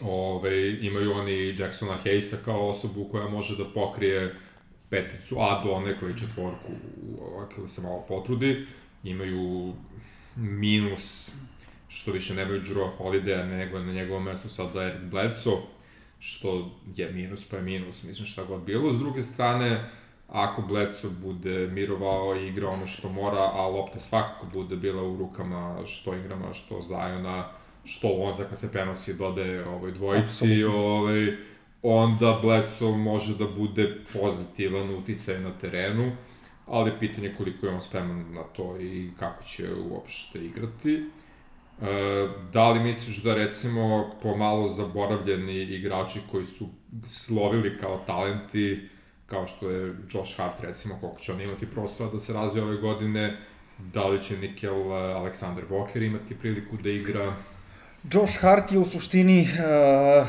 Ove, 0.02 0.86
imaju 0.86 1.12
oni 1.12 1.54
Jacksona 1.58 1.98
Hayesa 2.04 2.36
kao 2.44 2.68
osobu 2.68 3.08
koja 3.10 3.28
može 3.28 3.56
da 3.56 3.64
pokrije 3.74 4.34
peticu, 4.90 5.36
a 5.38 5.62
do 5.64 5.80
nekoj 5.80 6.16
četvorku, 6.16 6.72
ako 7.42 7.68
se 7.68 7.82
malo 7.82 8.04
potrudi. 8.08 8.66
Imaju 9.04 9.74
minus, 10.36 11.34
što 11.88 12.12
više 12.12 12.34
nemaju 12.34 12.62
Drew 12.62 12.90
Holiday, 12.98 13.48
nego 13.48 13.78
na 13.78 13.92
njegovom 13.92 14.24
mestu 14.24 14.48
sada 14.48 14.82
Eric 14.82 15.02
Bledsoe, 15.02 15.56
što 16.18 16.70
je 16.96 17.10
minus 17.12 17.48
pa 17.48 17.56
je 17.56 17.62
minus, 17.62 18.02
mislim 18.04 18.26
šta 18.26 18.44
god 18.44 18.62
bilo. 18.62 18.92
S 18.92 18.98
druge 18.98 19.22
strane, 19.22 19.90
ako 20.28 20.62
Bledsoe 20.62 21.10
bude 21.10 21.66
mirovao 21.66 22.36
i 22.36 22.48
igra 22.48 22.68
ono 22.68 22.86
što 22.86 23.08
mora, 23.08 23.50
a 23.52 23.66
lopta 23.66 24.00
svakako 24.00 24.46
bude 24.52 24.76
bila 24.76 25.02
u 25.02 25.16
rukama 25.16 25.86
što 25.86 26.14
igrama, 26.14 26.54
što 26.54 26.82
Zajona, 26.82 27.48
što 27.84 28.08
Lonza 28.08 28.44
kad 28.44 28.58
se 28.58 28.72
prenosi 28.72 29.14
dode 29.14 29.64
ovoj 29.64 29.92
dvojici, 29.92 30.64
ovaj, 30.64 31.36
onda 31.82 32.38
Bledsoe 32.42 32.96
može 32.96 33.36
da 33.36 33.46
bude 33.46 33.96
pozitivan 34.12 34.94
uticaj 34.94 35.40
na 35.40 35.50
terenu, 35.60 36.12
ali 36.66 36.92
pitanje 37.00 37.34
koliko 37.36 37.66
je 37.66 37.72
on 37.72 37.80
spreman 37.80 38.34
na 38.34 38.42
to 38.42 38.76
i 38.80 39.10
kako 39.18 39.44
će 39.44 39.74
uopšte 39.90 40.38
igrati. 40.38 41.04
E, 41.82 42.28
da 42.52 42.70
li 42.70 42.80
misliš 42.80 43.22
da 43.22 43.34
recimo 43.34 44.10
pomalo 44.22 44.66
zaboravljeni 44.66 45.62
igrači 45.62 46.20
koji 46.30 46.44
su 46.44 46.68
slovili 47.06 47.78
kao 47.78 48.02
talenti, 48.06 48.88
kao 49.26 49.46
što 49.46 49.70
je 49.70 49.94
Josh 50.10 50.36
Hart 50.36 50.60
recimo, 50.60 50.94
koliko 51.00 51.20
će 51.20 51.32
on 51.32 51.40
imati 51.40 51.66
prostora 51.66 52.10
da 52.10 52.18
se 52.18 52.32
razvije 52.32 52.64
ove 52.64 52.76
godine, 52.76 53.36
da 53.78 54.06
li 54.06 54.22
će 54.22 54.36
Nikel 54.36 54.76
Alexander 54.92 55.68
Walker 55.70 56.06
imati 56.06 56.34
priliku 56.34 56.76
da 56.76 56.90
igra? 56.90 57.36
Josh 58.04 58.40
Hart 58.40 58.72
je 58.72 58.78
u 58.78 58.84
suštini 58.84 59.42
uh, 59.42 60.28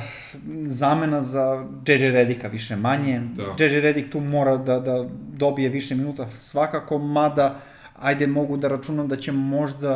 zamena 0.67 1.21
za 1.21 1.65
JJ 1.87 2.11
Redika 2.11 2.47
više 2.47 2.75
manje. 2.75 3.21
Da. 3.35 3.65
JJ 3.65 3.79
Redik 3.79 4.11
tu 4.11 4.19
mora 4.19 4.57
da, 4.57 4.79
da 4.79 5.05
dobije 5.33 5.69
više 5.69 5.95
minuta 5.95 6.29
svakako, 6.35 6.97
mada 6.97 7.59
ajde 7.99 8.27
mogu 8.27 8.57
da 8.57 8.67
računam 8.67 9.07
da 9.07 9.15
će 9.15 9.31
možda 9.31 9.93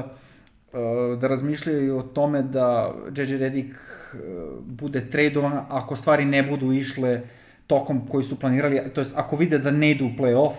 uh, 0.73 1.19
da 1.19 1.27
razmišljaju 1.27 1.97
o 1.97 2.03
tome 2.03 2.41
da 2.43 2.93
JJ 3.15 3.37
Redik 3.37 3.73
uh, 3.73 4.19
bude 4.65 5.09
tradovan 5.09 5.65
ako 5.69 5.95
stvari 5.95 6.25
ne 6.25 6.43
budu 6.43 6.71
išle 6.71 7.21
tokom 7.67 8.07
koji 8.07 8.23
su 8.23 8.39
planirali, 8.39 8.81
to 8.93 9.01
jest 9.01 9.17
ako 9.17 9.35
vide 9.35 9.57
da 9.57 9.71
ne 9.71 9.91
idu 9.91 10.05
u 10.05 10.21
play-off, 10.21 10.53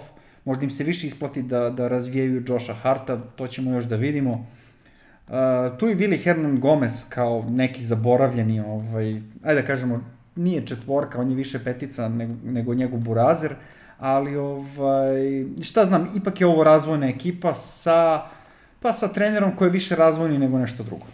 možda 0.45 0.65
im 0.65 0.71
se 0.71 0.85
više 0.85 1.07
isplati 1.07 1.43
da, 1.43 1.71
da 1.71 1.89
razvijaju 1.89 2.43
Josha 2.49 2.75
Harta, 2.75 3.21
to 3.37 3.47
ćemo 3.47 3.73
još 3.73 3.85
da 3.85 3.97
vidimo. 3.97 4.47
Uh, 5.29 5.79
tu 5.79 5.89
je 5.89 5.97
Willi 5.97 6.23
Hernan 6.23 6.61
Gomez 6.61 7.09
kao 7.09 7.45
neki 7.49 7.85
zaboravljeni, 7.85 8.61
ovaj, 8.61 9.23
ajde 9.45 9.61
da 9.61 9.67
kažemo, 9.67 10.01
nije 10.37 10.67
četvorka, 10.67 11.21
on 11.21 11.31
je 11.31 11.37
više 11.37 11.65
petica 11.65 12.09
nego, 12.09 12.35
nego 12.45 12.75
njegov 12.75 12.99
burazer, 13.01 13.55
ali 13.99 14.37
ovaj, 14.37 15.45
šta 15.63 15.85
znam, 15.85 16.09
ipak 16.17 16.41
je 16.41 16.47
ovo 16.47 16.65
razvojna 16.65 17.09
ekipa 17.09 17.55
sa, 17.55 18.27
pa 18.81 18.93
sa 18.93 19.09
trenerom 19.09 19.57
koji 19.57 19.69
je 19.69 19.73
više 19.73 19.97
razvojni 19.97 20.39
nego 20.39 20.59
nešto 20.59 20.83
drugo. 20.83 21.07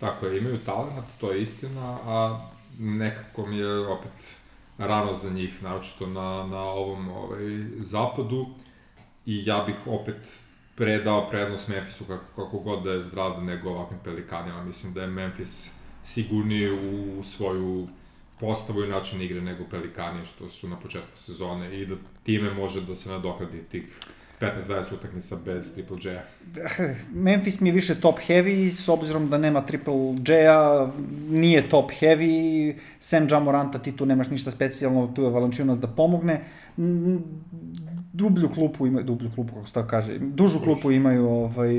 Tako 0.00 0.26
je, 0.26 0.38
imaju 0.38 0.58
talent, 0.58 1.06
to 1.20 1.32
je 1.32 1.42
istina, 1.42 1.98
a 2.06 2.48
nekako 2.78 3.46
mi 3.46 3.56
je 3.56 3.86
opet 3.86 4.36
rano 4.78 5.12
za 5.12 5.30
njih, 5.30 5.62
naočito 5.62 6.06
na, 6.06 6.46
na 6.46 6.62
ovom 6.62 7.08
ovaj, 7.08 7.64
zapadu 7.78 8.46
i 9.26 9.42
ja 9.46 9.64
bih 9.66 9.76
opet 9.86 10.47
predao 10.78 11.28
prednost 11.30 11.68
Memphisu 11.68 12.04
kako, 12.04 12.42
kako 12.42 12.58
god 12.58 12.82
da 12.82 12.92
je 12.92 13.00
zdrav 13.00 13.44
nego 13.44 13.70
ovakvim 13.70 14.00
pelikanima. 14.04 14.64
Mislim 14.64 14.92
da 14.92 15.00
je 15.00 15.06
Memphis 15.06 15.72
sigurniji 16.02 16.70
u 16.70 17.22
svoju 17.22 17.88
postavu 18.40 18.84
i 18.84 18.88
način 18.88 19.22
igre 19.22 19.40
nego 19.40 19.64
pelikani 19.70 20.24
što 20.24 20.48
su 20.48 20.68
na 20.68 20.76
početku 20.76 21.18
sezone 21.18 21.80
i 21.80 21.86
da 21.86 21.94
time 22.22 22.54
može 22.54 22.80
da 22.86 22.94
se 22.94 23.10
nadokradi 23.10 23.62
tih 23.70 23.98
15-20 24.40 24.94
utakmica 24.94 25.36
bez 25.44 25.74
Triple 25.74 25.96
J-a. 26.02 26.22
Memphis 27.24 27.60
mi 27.60 27.68
je 27.68 27.72
više 27.72 28.00
top 28.00 28.18
heavy, 28.28 28.70
s 28.70 28.88
obzirom 28.88 29.28
da 29.30 29.38
nema 29.38 29.66
Triple 29.66 29.94
J-a, 30.26 30.90
nije 31.30 31.68
top 31.68 31.90
heavy, 32.00 32.74
Sam 32.98 33.28
Jamoranta 33.30 33.78
ti 33.78 33.96
tu 33.96 34.06
nemaš 34.06 34.28
ništa 34.28 34.50
specijalno, 34.50 35.12
tu 35.16 35.22
je 35.22 35.30
Valančinas 35.30 35.78
da 35.78 35.86
pomogne 35.86 36.44
dublju 38.18 38.48
klupu 38.48 38.86
imaju, 38.86 39.04
dublju 39.04 39.30
klupu, 39.34 39.54
kako 39.54 39.66
se 39.66 39.74
tako 39.74 39.88
kaže, 39.88 40.18
dužu 40.18 40.60
klupu 40.60 40.90
imaju 40.90 41.28
ovaj, 41.28 41.74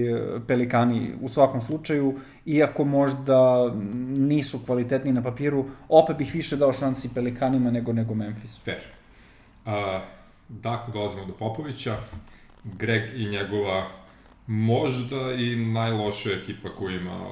pelikani 0.48 1.12
u 1.22 1.30
svakom 1.30 1.62
slučaju, 1.62 2.20
iako 2.46 2.86
možda 2.86 3.72
nisu 4.18 4.60
kvalitetni 4.66 5.14
na 5.14 5.24
papiru, 5.24 5.66
opet 5.90 6.18
bih 6.18 6.34
više 6.34 6.58
dao 6.58 6.74
šansi 6.74 7.14
pelikanima 7.14 7.72
nego, 7.72 7.94
nego 7.94 8.14
Memphis. 8.14 8.64
Fair. 8.64 8.78
Uh, 9.66 9.72
dakle, 10.50 10.94
dolazimo 10.94 11.26
do 11.26 11.34
Popovića. 11.34 11.96
Greg 12.64 13.04
i 13.16 13.30
njegova 13.30 13.99
možda 14.50 15.34
i 15.34 15.56
najlošija 15.56 16.38
ekipa 16.38 16.70
koju 16.70 16.96
ima 16.96 17.28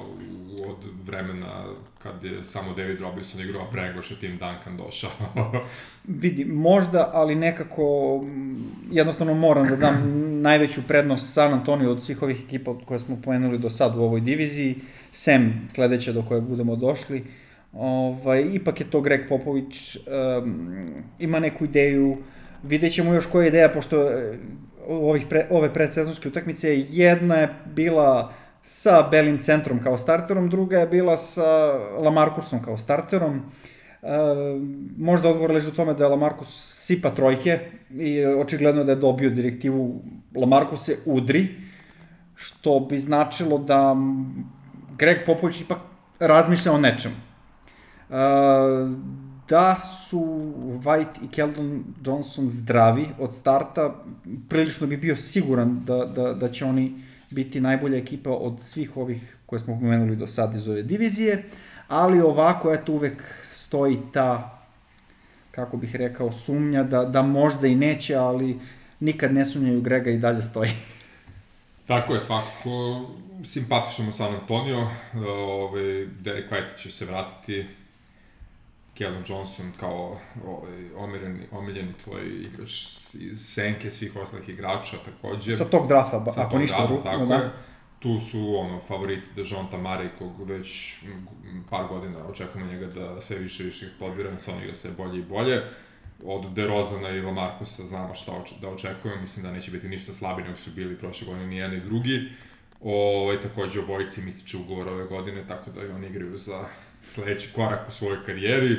od 0.68 0.76
vremena 1.06 1.64
kad 1.98 2.24
je 2.24 2.44
samo 2.44 2.74
David 2.76 3.00
Robinson 3.00 3.40
igrao, 3.40 3.62
a 3.62 3.70
pre 3.70 3.82
nego 3.82 4.02
što 4.02 4.14
Tim 4.14 4.38
Duncan 4.38 4.76
došao. 4.76 5.10
Vidi, 6.22 6.44
možda, 6.44 7.10
ali 7.14 7.34
nekako 7.34 7.84
jednostavno 8.90 9.34
moram 9.34 9.68
da 9.68 9.76
dam 9.76 10.02
najveću 10.48 10.80
prednost 10.88 11.34
San 11.34 11.52
Antonio 11.52 11.92
od 11.92 12.02
svih 12.02 12.22
ovih 12.22 12.44
ekipa 12.44 12.74
koje 12.84 12.98
smo 12.98 13.18
pomenuli 13.24 13.58
do 13.58 13.70
sad 13.70 13.96
u 13.96 14.02
ovoj 14.02 14.20
diviziji, 14.20 14.76
sem 15.12 15.68
sledeće 15.70 16.12
do 16.12 16.22
koje 16.22 16.40
budemo 16.40 16.76
došli. 16.76 17.24
Ovaj, 17.72 18.44
ipak 18.52 18.80
je 18.80 18.90
to 18.90 19.00
Greg 19.00 19.28
Popović, 19.28 19.96
um, 19.96 20.68
ima 21.18 21.40
neku 21.40 21.64
ideju, 21.64 22.16
vidjet 22.62 22.92
ćemo 22.92 23.14
još 23.14 23.26
koja 23.26 23.42
je 23.42 23.48
ideja, 23.48 23.68
pošto 23.68 24.10
ovih 24.88 25.26
pre, 25.28 25.46
ove 25.50 25.74
predsezonske 25.74 26.28
utakmice, 26.28 26.84
jedna 26.90 27.34
je 27.34 27.48
bila 27.74 28.32
sa 28.62 29.08
Belim 29.10 29.38
centrom 29.38 29.82
kao 29.82 29.98
starterom, 29.98 30.50
druga 30.50 30.78
je 30.78 30.86
bila 30.86 31.16
sa 31.16 31.72
Lamarcusom 31.98 32.62
kao 32.62 32.78
starterom. 32.78 33.42
E, 34.02 34.08
možda 34.98 35.28
odgovor 35.28 35.50
leži 35.50 35.68
u 35.68 35.74
tome 35.74 35.94
da 35.94 36.04
je 36.04 36.10
Lamarcus 36.10 36.48
sipa 36.86 37.10
trojke 37.10 37.58
i 37.90 38.24
očigledno 38.24 38.84
da 38.84 38.92
je 38.92 38.96
dobio 38.96 39.30
direktivu 39.30 40.02
Lamarcus 40.34 40.84
se 40.84 40.96
udri, 41.06 41.48
što 42.34 42.80
bi 42.80 42.98
značilo 42.98 43.58
da 43.58 43.96
Greg 44.98 45.18
Popović 45.26 45.60
ipak 45.60 45.78
razmišlja 46.20 46.72
o 46.72 46.78
nečemu. 46.78 47.14
E, 47.14 48.14
da 49.48 49.78
su 49.78 50.20
White 50.84 51.24
i 51.24 51.28
Keldon 51.28 51.84
Johnson 52.04 52.50
zdravi 52.50 53.08
od 53.18 53.34
starta, 53.34 53.94
prilično 54.48 54.86
bi 54.86 54.96
bio 54.96 55.16
siguran 55.16 55.84
da, 55.84 56.04
da, 56.04 56.34
da 56.34 56.50
će 56.50 56.64
oni 56.64 57.04
biti 57.30 57.60
najbolja 57.60 57.98
ekipa 57.98 58.30
od 58.30 58.60
svih 58.60 58.96
ovih 58.96 59.36
koje 59.46 59.60
smo 59.60 59.80
pomenuli 59.80 60.16
do 60.16 60.26
sada 60.26 60.56
iz 60.56 60.68
ove 60.68 60.82
divizije, 60.82 61.44
ali 61.88 62.20
ovako, 62.20 62.72
eto, 62.72 62.92
uvek 62.92 63.24
stoji 63.50 63.98
ta, 64.12 64.58
kako 65.50 65.76
bih 65.76 65.96
rekao, 65.96 66.32
sumnja 66.32 66.82
da, 66.82 67.04
da 67.04 67.22
možda 67.22 67.66
i 67.66 67.74
neće, 67.74 68.14
ali 68.14 68.60
nikad 69.00 69.32
ne 69.32 69.44
sumnjaju 69.44 69.80
Grega 69.80 70.10
i 70.10 70.18
dalje 70.18 70.42
stoji. 70.42 70.70
Tako 71.86 72.14
je, 72.14 72.20
svakako 72.20 73.06
simpatično 73.44 74.12
San 74.12 74.34
Antonio, 74.34 74.86
ovaj, 75.14 76.06
Derek 76.20 76.50
White 76.50 76.78
će 76.82 76.90
se 76.90 77.04
vratiti, 77.04 77.66
Kevin 78.98 79.22
Johnson 79.28 79.72
kao 79.80 80.18
ovaj, 80.46 80.90
omiljeni, 80.96 81.46
omiljeni 81.50 81.92
tvoj 82.04 82.28
igrač 82.28 82.70
iz 83.14 83.40
senke 83.54 83.90
svih 83.90 84.16
ostalih 84.16 84.48
igrača 84.48 84.96
takođe. 85.04 85.56
Sa 85.56 85.64
tog 85.64 85.88
drafta, 85.88 86.18
ba, 86.18 86.32
ako 86.36 86.58
ništa 86.58 86.86
drugo. 86.86 87.02
Tako 87.02 87.26
da. 87.26 87.34
je. 87.34 87.50
Tu 87.98 88.20
su 88.20 88.54
ono, 88.56 88.80
favoriti 88.80 89.28
Dejonta 89.36 89.76
Mare, 89.76 90.10
kog 90.18 90.48
već 90.48 90.94
par 91.70 91.86
godina 91.88 92.18
očekujemo 92.26 92.72
njega 92.72 92.86
da 92.86 93.20
sve 93.20 93.38
više 93.38 93.62
i 93.62 93.66
više 93.66 93.86
eksplodira, 93.86 94.38
sa 94.38 94.52
on 94.52 94.62
igra 94.62 94.74
sve 94.74 94.90
bolje 94.90 95.18
i 95.18 95.24
bolje. 95.24 95.62
Od 96.24 96.52
DeRozana 96.52 97.10
i 97.10 97.20
Lamarcusa 97.20 97.84
znamo 97.84 98.14
šta 98.14 98.32
oč 98.32 98.52
da 98.60 98.68
očekujemo, 98.68 99.20
mislim 99.20 99.46
da 99.46 99.52
neće 99.52 99.70
biti 99.70 99.88
ništa 99.88 100.12
slabi 100.12 100.42
nego 100.42 100.56
su 100.56 100.70
bili 100.76 100.98
prošle 100.98 101.26
godine 101.26 101.46
ni 101.46 101.56
jedan 101.56 101.70
ni 101.70 101.80
drugi. 101.80 102.28
Ovaj, 102.80 103.40
takođe 103.40 103.80
obojici 103.80 104.22
mi 104.22 104.30
ističe 104.30 104.56
ugovor 104.56 104.88
ove 104.88 105.04
godine, 105.04 105.44
tako 105.48 105.70
da 105.70 105.82
i 105.82 105.88
oni 105.88 106.06
igraju 106.06 106.36
za 106.36 106.64
sledeći 107.10 107.52
korak 107.54 107.88
u 107.88 107.90
svojoj 107.90 108.24
karijeri, 108.26 108.76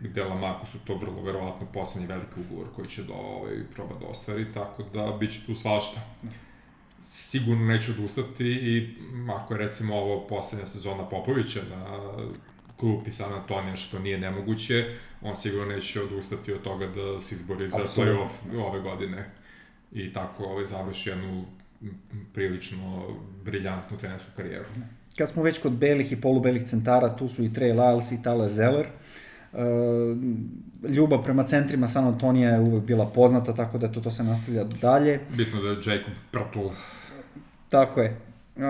gde 0.00 0.24
Lamaku 0.24 0.66
su 0.66 0.78
to 0.84 0.94
vrlo 0.94 1.22
verovatno 1.22 1.66
poslednji 1.72 2.08
veliki 2.08 2.40
ugovor 2.40 2.66
koji 2.76 2.88
će 2.88 3.02
da 3.02 3.14
ovaj, 3.14 3.54
proba 3.74 3.94
da 4.00 4.06
ostvari, 4.06 4.52
tako 4.54 4.82
da 4.82 5.16
bit 5.20 5.32
će 5.32 5.46
tu 5.46 5.54
svašta. 5.54 6.00
Sigurno 7.00 7.64
neće 7.64 7.92
odustati 7.92 8.44
i 8.44 8.96
ako 9.36 9.54
je 9.54 9.58
recimo 9.58 9.96
ovo 9.96 10.26
poslednja 10.26 10.66
sezona 10.66 11.08
Popovića 11.08 11.60
na 11.70 12.10
klupi 12.76 13.10
San 13.10 13.32
Antonija, 13.32 13.76
što 13.76 13.98
nije 13.98 14.18
nemoguće, 14.18 14.96
on 15.22 15.36
sigurno 15.36 15.74
neće 15.74 16.02
odustati 16.02 16.52
od 16.52 16.62
toga 16.62 16.86
da 16.86 17.20
se 17.20 17.34
izbori 17.34 17.68
za 17.68 17.84
play-off 17.96 18.64
ove 18.66 18.80
godine. 18.80 19.30
I 19.92 20.12
tako 20.12 20.44
ovaj, 20.44 20.64
završi 20.64 21.08
jednu 21.08 21.44
prilično 22.32 23.16
briljantnu 23.44 23.98
trenersku 23.98 24.30
karijeru 24.36 24.68
kad 25.18 25.28
smo 25.28 25.42
već 25.42 25.58
kod 25.58 25.72
belih 25.72 26.12
i 26.12 26.20
polubelih 26.20 26.62
centara, 26.62 27.16
tu 27.16 27.28
su 27.28 27.44
i 27.44 27.48
Trey 27.48 27.74
Lyles 27.74 28.14
i 28.14 28.18
Tyler 28.24 28.48
Zeller. 28.48 28.86
Uh, 29.52 29.60
ljubav 30.90 31.22
prema 31.24 31.44
centrima 31.44 31.88
San 31.88 32.04
Antonija 32.04 32.50
je 32.50 32.60
uvek 32.60 32.84
bila 32.84 33.06
poznata, 33.06 33.54
tako 33.54 33.78
da 33.78 33.92
to, 33.92 34.00
to 34.00 34.10
se 34.10 34.24
nastavlja 34.24 34.64
dalje. 34.64 35.20
Bitno 35.36 35.62
da 35.62 35.68
je 35.68 35.74
Jacob 35.74 36.12
Prtl 36.30 36.68
Tako 37.68 38.00
je. 38.00 38.16
Uh, 38.56 38.62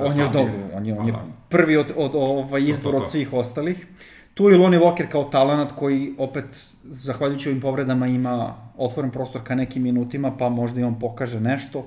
on 0.00 0.18
je 0.18 0.28
dobro, 0.32 0.52
on 0.74 0.86
je, 0.86 0.98
on 0.98 1.06
je 1.06 1.14
prvi 1.48 1.76
od, 1.76 1.92
od 1.96 2.10
ovaj 2.14 2.62
izbor 2.62 2.94
od 2.94 3.10
svih 3.10 3.32
ostalih. 3.32 3.86
Tu 4.34 4.48
je 4.48 4.58
Lonnie 4.58 4.80
Walker 4.80 5.08
kao 5.08 5.24
talenat 5.24 5.72
koji 5.72 6.14
opet, 6.18 6.44
zahvaljujući 6.84 7.48
ovim 7.48 7.60
povredama, 7.60 8.06
ima 8.06 8.54
otvoren 8.76 9.10
prostor 9.10 9.40
ka 9.44 9.54
nekim 9.54 9.82
minutima, 9.82 10.36
pa 10.38 10.48
možda 10.48 10.80
i 10.80 10.84
on 10.84 10.98
pokaže 10.98 11.40
nešto. 11.40 11.86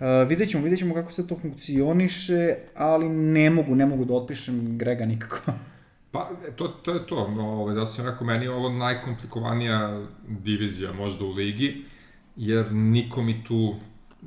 Uh, 0.00 0.28
vidjet 0.28 0.50
ćemo, 0.50 0.62
vidjet 0.62 0.78
ćemo 0.78 0.94
kako 0.94 1.12
se 1.12 1.26
to 1.26 1.36
funkcioniše, 1.36 2.54
ali 2.74 3.08
ne 3.08 3.50
mogu, 3.50 3.74
ne 3.74 3.86
mogu 3.86 4.04
da 4.04 4.14
otpišem 4.14 4.78
Grega 4.78 5.06
nikako. 5.06 5.38
Pa, 6.12 6.30
to, 6.56 6.68
to 6.68 6.94
je 6.94 7.06
to. 7.06 7.16
Ovo, 7.16 7.62
ovaj, 7.62 7.74
zato 7.74 7.86
sam 7.86 8.06
rekao, 8.06 8.26
meni 8.26 8.44
je 8.44 8.50
ovo 8.50 8.70
najkomplikovanija 8.70 10.06
divizija 10.28 10.92
možda 10.92 11.24
u 11.24 11.32
ligi, 11.32 11.84
jer 12.36 12.72
niko 12.72 13.22
mi 13.22 13.44
tu 13.44 13.74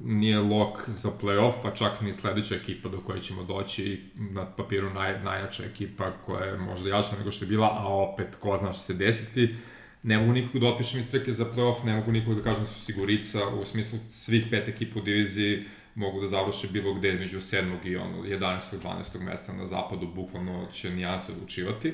nije 0.03 0.39
lok 0.39 0.89
za 0.89 1.09
playoff, 1.21 1.53
pa 1.63 1.71
čak 1.71 2.01
ni 2.01 2.13
sledeća 2.13 2.55
ekipa 2.55 2.89
do 2.89 3.01
koje 3.01 3.21
ćemo 3.21 3.43
doći, 3.43 4.01
na 4.15 4.45
papiru 4.45 4.89
naj, 4.89 5.23
najjača 5.23 5.63
ekipa 5.63 6.11
koja 6.25 6.45
je 6.45 6.57
možda 6.57 6.89
jača 6.89 7.15
nego 7.17 7.31
što 7.31 7.45
je 7.45 7.49
bila, 7.49 7.67
a 7.79 7.87
opet 7.87 8.35
ko 8.35 8.57
zna 8.57 8.73
što 8.73 8.83
se 8.83 8.93
desiti. 8.93 9.43
Uh, 9.43 9.80
ne 10.03 10.17
mogu 10.17 10.31
nikog 10.31 10.61
da 10.61 10.67
otpišem 10.67 10.99
iz 10.99 11.11
trke 11.11 11.33
za 11.33 11.45
playoff, 11.45 11.85
ne 11.85 11.95
mogu 11.95 12.11
nikog 12.11 12.35
da 12.35 12.41
kažem 12.41 12.63
da 12.63 12.69
su 12.69 12.81
sigurica, 12.81 13.47
u 13.47 13.65
smislu 13.65 13.99
svih 14.09 14.45
pet 14.49 14.67
ekipa 14.67 14.99
u 14.99 15.01
diviziji 15.01 15.65
mogu 15.95 16.21
da 16.21 16.27
završe 16.27 16.67
bilo 16.73 16.93
gde 16.93 17.13
među 17.13 17.39
7. 17.39 17.63
i 17.85 17.95
ono 17.95 18.23
11. 18.23 18.75
i 18.75 18.77
12. 18.77 19.19
mesta 19.19 19.53
na 19.53 19.65
zapadu, 19.65 20.07
bukvalno 20.15 20.67
će 20.71 20.89
nijanse 20.89 21.31
odlučivati. 21.31 21.93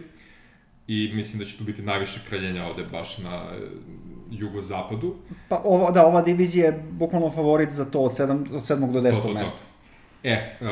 I 0.87 1.11
mislim 1.13 1.39
da 1.39 1.45
će 1.45 1.57
tu 1.57 1.63
biti 1.63 1.81
najviše 1.81 2.19
kraljenja 2.29 2.65
ovde 2.65 2.83
baš 2.83 3.17
na 3.17 3.43
e, 3.51 3.67
jugozapadu. 4.31 5.15
Pa 5.49 5.61
ova, 5.65 5.91
da, 5.91 6.05
ova 6.05 6.21
divizija 6.21 6.65
je 6.65 6.83
bukvalno 6.91 7.31
favorit 7.31 7.69
za 7.69 7.85
to 7.85 7.99
od 7.99 8.11
7. 8.11 8.55
od 8.55 8.61
7. 8.61 8.91
do 8.91 9.01
10. 9.01 9.09
To, 9.09 9.21
to, 9.21 9.27
to. 9.27 9.33
mesta. 9.33 9.59
E, 10.23 10.57
uh, 10.61 10.67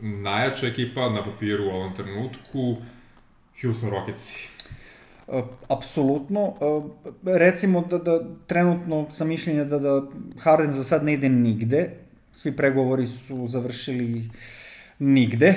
najjača 0.00 0.66
ekipa 0.66 1.08
na 1.08 1.24
papiru 1.24 1.64
u 1.64 1.70
ovom 1.70 1.94
trenutku, 1.94 2.76
Houston 3.62 3.90
Rockets. 3.90 4.57
Uh, 5.28 5.44
apsolutno. 5.68 6.54
Uh, 6.60 6.84
recimo 7.24 7.80
da, 7.80 7.98
da 7.98 8.20
trenutno 8.46 9.06
sam 9.10 9.28
mišljenja 9.28 9.64
da, 9.64 9.78
da 9.78 10.02
Harden 10.40 10.72
za 10.72 10.84
sad 10.84 11.04
ne 11.04 11.12
ide 11.12 11.28
nigde. 11.28 11.90
Svi 12.32 12.56
pregovori 12.56 13.06
su 13.06 13.48
završili 13.48 14.30
nigde. 14.98 15.54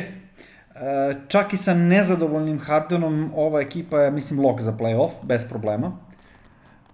Uh, 0.75 0.81
čak 1.27 1.53
i 1.53 1.57
sa 1.57 1.73
nezadovoljnim 1.73 2.59
Hardenom 2.59 3.31
ova 3.35 3.61
ekipa 3.61 4.01
je, 4.01 4.11
mislim, 4.11 4.39
lok 4.39 4.61
za 4.61 4.71
playoff, 4.71 5.11
bez 5.23 5.49
problema. 5.49 5.97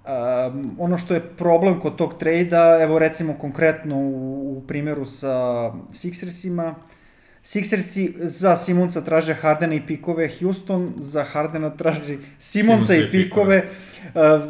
Um, 0.07 0.75
ono 0.79 0.97
što 0.97 1.13
je 1.13 1.35
problem 1.37 1.79
kod 1.79 1.95
tog 1.95 2.13
trejda, 2.19 2.77
evo 2.81 2.99
recimo 2.99 3.33
konkretno 3.33 3.95
u, 3.95 4.57
u 4.57 4.61
primjeru 4.67 5.05
sa 5.05 5.33
Sixersima, 5.91 6.73
Sixersi 7.47 8.13
za 8.27 8.57
Simonsa 8.59 9.01
traže 9.01 9.33
Hardena 9.33 9.73
i 9.73 9.85
pikove, 9.85 10.29
Houston 10.39 10.93
za 10.97 11.23
Hardena 11.23 11.69
traži 11.69 12.17
Simonsa 12.39 12.95
i 12.95 13.07
pikove, 13.11 13.63
uh, 13.63 14.43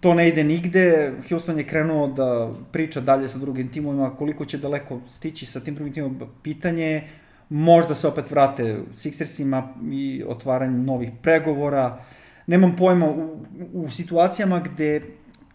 to 0.00 0.14
ne 0.14 0.28
ide 0.28 0.44
nigde, 0.44 1.12
Houston 1.28 1.58
je 1.58 1.66
krenuo 1.66 2.08
da 2.08 2.50
priča 2.72 3.00
dalje 3.00 3.28
sa 3.28 3.38
drugim 3.38 3.68
timovima, 3.68 4.10
koliko 4.16 4.44
će 4.44 4.58
daleko 4.58 5.00
stići 5.08 5.46
sa 5.46 5.60
tim 5.60 5.74
drugim 5.74 5.94
timom, 5.94 6.20
pitanje 6.42 7.08
možda 7.48 7.94
se 7.94 8.08
opet 8.08 8.30
vrate 8.30 8.78
Sixersima 8.94 9.62
i 9.92 10.24
otvaranje 10.26 10.78
novih 10.78 11.10
pregovora, 11.22 12.04
nemam 12.46 12.76
pojma, 12.76 13.06
u, 13.10 13.44
u 13.72 13.90
situacijama 13.90 14.60
gde 14.60 15.02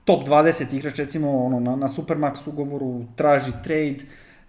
top 0.05 0.27
20 0.27 0.75
igrač, 0.75 0.99
recimo 0.99 1.45
ono, 1.45 1.59
na, 1.59 1.75
na 1.75 1.87
Supermax 1.87 2.47
ugovoru 2.47 3.05
traži 3.15 3.51
trade, 3.63 3.99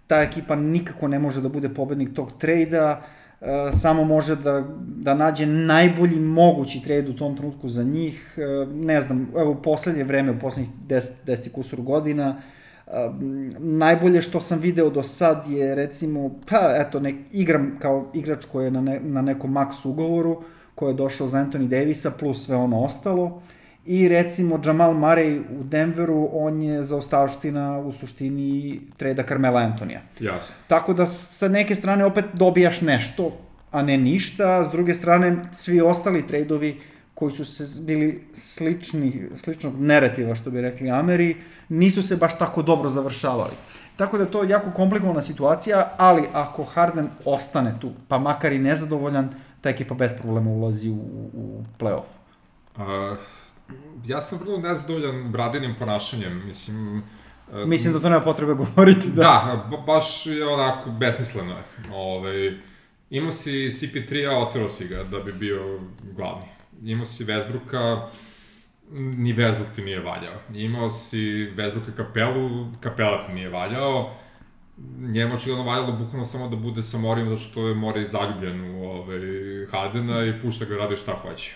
ta 0.07 0.21
ekipa 0.21 0.55
nikako 0.55 1.07
ne 1.07 1.19
može 1.19 1.41
da 1.41 1.49
bude 1.49 1.69
pobednik 1.69 2.13
tog 2.13 2.31
trejda, 2.39 3.01
uh, 3.41 3.47
samo 3.73 4.03
može 4.03 4.35
da, 4.35 4.63
da 4.79 5.13
nađe 5.13 5.45
najbolji 5.45 6.19
mogući 6.19 6.81
trade 6.83 7.09
u 7.09 7.15
tom 7.15 7.37
trenutku 7.37 7.67
za 7.67 7.83
njih. 7.83 8.37
Uh, 8.37 8.73
ne 8.73 9.01
znam, 9.01 9.29
evo 9.37 9.51
u 9.51 9.61
poslednje 9.61 10.03
vreme, 10.03 10.31
u 10.31 10.39
poslednjih 10.39 10.69
10, 10.87 11.11
10 11.25 11.51
kusur 11.51 11.81
godina, 11.81 12.41
uh, 12.87 12.93
najbolje 13.59 14.21
što 14.21 14.41
sam 14.41 14.59
video 14.59 14.89
do 14.89 15.03
sad 15.03 15.49
je 15.49 15.75
recimo, 15.75 16.39
pa 16.49 16.73
eto, 16.75 16.99
nek, 16.99 17.15
igram 17.31 17.77
kao 17.79 18.11
igrač 18.13 18.45
koji 18.45 18.65
je 18.65 18.71
na, 18.71 18.81
ne, 18.81 18.99
na 18.99 19.21
nekom 19.21 19.53
max 19.53 19.85
ugovoru, 19.85 20.31
uh, 20.31 20.43
ko 20.77 20.87
je 20.87 20.93
došao 20.93 21.27
za 21.27 21.39
Anthony 21.39 21.67
Davisa 21.67 22.11
plus 22.19 22.45
sve 22.45 22.55
ono 22.55 22.83
ostalo. 22.83 23.41
I 23.89 24.07
recimo 24.07 24.59
Jamal 24.65 24.93
Murray 24.93 25.39
u 25.59 25.63
Denveru, 25.63 26.29
on 26.33 26.61
je 26.61 26.83
zaostavština 26.83 27.79
u 27.79 27.91
suštini 27.91 28.81
treda 28.97 29.23
Carmela 29.23 29.61
Antonija. 29.61 30.01
Jasno. 30.19 30.55
Tako 30.67 30.93
da 30.93 31.07
sa 31.07 31.47
neke 31.47 31.75
strane 31.75 32.05
opet 32.05 32.25
dobijaš 32.33 32.81
nešto, 32.81 33.31
a 33.71 33.81
ne 33.81 33.97
ništa, 33.97 34.65
s 34.65 34.71
druge 34.71 34.95
strane 34.95 35.35
svi 35.51 35.81
ostali 35.81 36.27
tradeovi 36.27 36.81
koji 37.13 37.31
su 37.31 37.45
se 37.45 37.81
bili 37.81 38.23
slični, 38.33 39.29
sličnog 39.37 39.79
narativa, 39.79 40.35
što 40.35 40.51
bi 40.51 40.61
rekli 40.61 40.91
Ameri, 40.91 41.35
nisu 41.69 42.03
se 42.03 42.15
baš 42.15 42.37
tako 42.37 42.61
dobro 42.61 42.89
završavali. 42.89 43.53
Tako 43.95 44.17
da 44.17 44.23
je 44.23 44.31
to 44.31 44.43
jako 44.43 44.71
komplikovana 44.71 45.21
situacija, 45.21 45.91
ali 45.97 46.23
ako 46.33 46.63
Harden 46.63 47.07
ostane 47.25 47.75
tu, 47.79 47.91
pa 48.07 48.17
makar 48.17 48.53
i 48.53 48.59
nezadovoljan, 48.59 49.29
ta 49.61 49.69
ekipa 49.69 49.95
bez 49.95 50.11
problema 50.21 50.51
ulazi 50.51 50.89
u, 50.89 50.99
u 51.33 51.63
playoff? 51.79 52.03
Uh, 52.75 53.17
ja 54.05 54.21
sam 54.21 54.39
vrlo 54.39 54.57
nezadovoljan 54.57 55.31
Bradinim 55.31 55.75
ponašanjem, 55.79 56.45
mislim... 56.45 57.03
Uh, 57.51 57.67
mislim 57.67 57.93
da 57.93 57.99
to 57.99 58.09
nema 58.09 58.21
potrebe 58.21 58.53
govoriti. 58.53 59.09
Da, 59.09 59.21
da 59.21 59.67
ba, 59.71 59.77
baš 59.77 60.25
je 60.25 60.47
onako 60.47 60.89
besmisleno 60.89 61.51
je. 61.51 61.63
Ove, 61.91 62.29
ovaj, 62.29 62.57
imao 63.09 63.31
si 63.31 63.51
CP3-a, 63.51 64.37
otero 64.37 64.69
si 64.69 64.87
ga 64.87 65.03
da 65.03 65.19
bi 65.19 65.33
bio 65.33 65.79
glavni. 66.15 66.45
Imao 66.83 67.05
si 67.05 67.23
Vesbruka, 67.23 68.09
ni 68.91 69.33
Vesbruk 69.33 69.67
ti 69.75 69.81
nije 69.81 69.99
valjao. 69.99 70.39
Imao 70.53 70.89
si 70.89 71.43
Vesbruka 71.43 71.91
kapelu, 71.95 72.67
kapela 72.81 73.23
ti 73.23 73.33
nije 73.33 73.49
valjao 73.49 74.13
njemu 74.99 75.35
očigledno 75.35 75.63
valjalo 75.63 75.91
bukvalno 75.91 76.25
samo 76.25 76.47
da 76.47 76.55
bude 76.55 76.83
sa 76.83 76.97
Morijem, 76.97 77.29
zato 77.29 77.41
što 77.41 77.67
je 77.67 77.75
Mori 77.75 78.05
zaljubljen 78.05 78.75
u 78.75 78.83
ovaj, 78.83 79.17
Hardena 79.71 80.25
i 80.25 80.39
pušta 80.41 80.65
ga 80.65 80.77
rade 80.77 80.97
šta 80.97 81.13
hoće. 81.13 81.55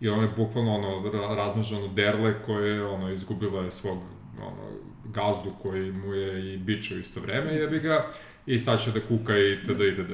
I 0.00 0.08
on 0.08 0.22
je 0.22 0.30
bukvalno 0.36 0.74
ono, 0.74 1.10
razmežano 1.34 1.88
derle 1.88 2.42
koje 2.46 2.74
je 2.74 2.84
ono, 2.84 3.12
izgubilo 3.12 3.62
je 3.62 3.70
svog 3.70 3.98
ono, 4.42 4.70
gazdu 5.04 5.52
koji 5.62 5.92
mu 5.92 6.14
je 6.14 6.54
i 6.54 6.56
biče 6.56 6.94
u 6.94 6.98
isto 6.98 7.20
vreme, 7.20 7.54
jebi 7.54 7.80
ga, 7.80 8.10
i 8.46 8.58
sad 8.58 8.84
će 8.84 8.92
da 8.92 9.00
kuka 9.00 9.38
i 9.38 9.62
td. 9.64 9.80
i 9.80 9.94
td. 9.94 10.12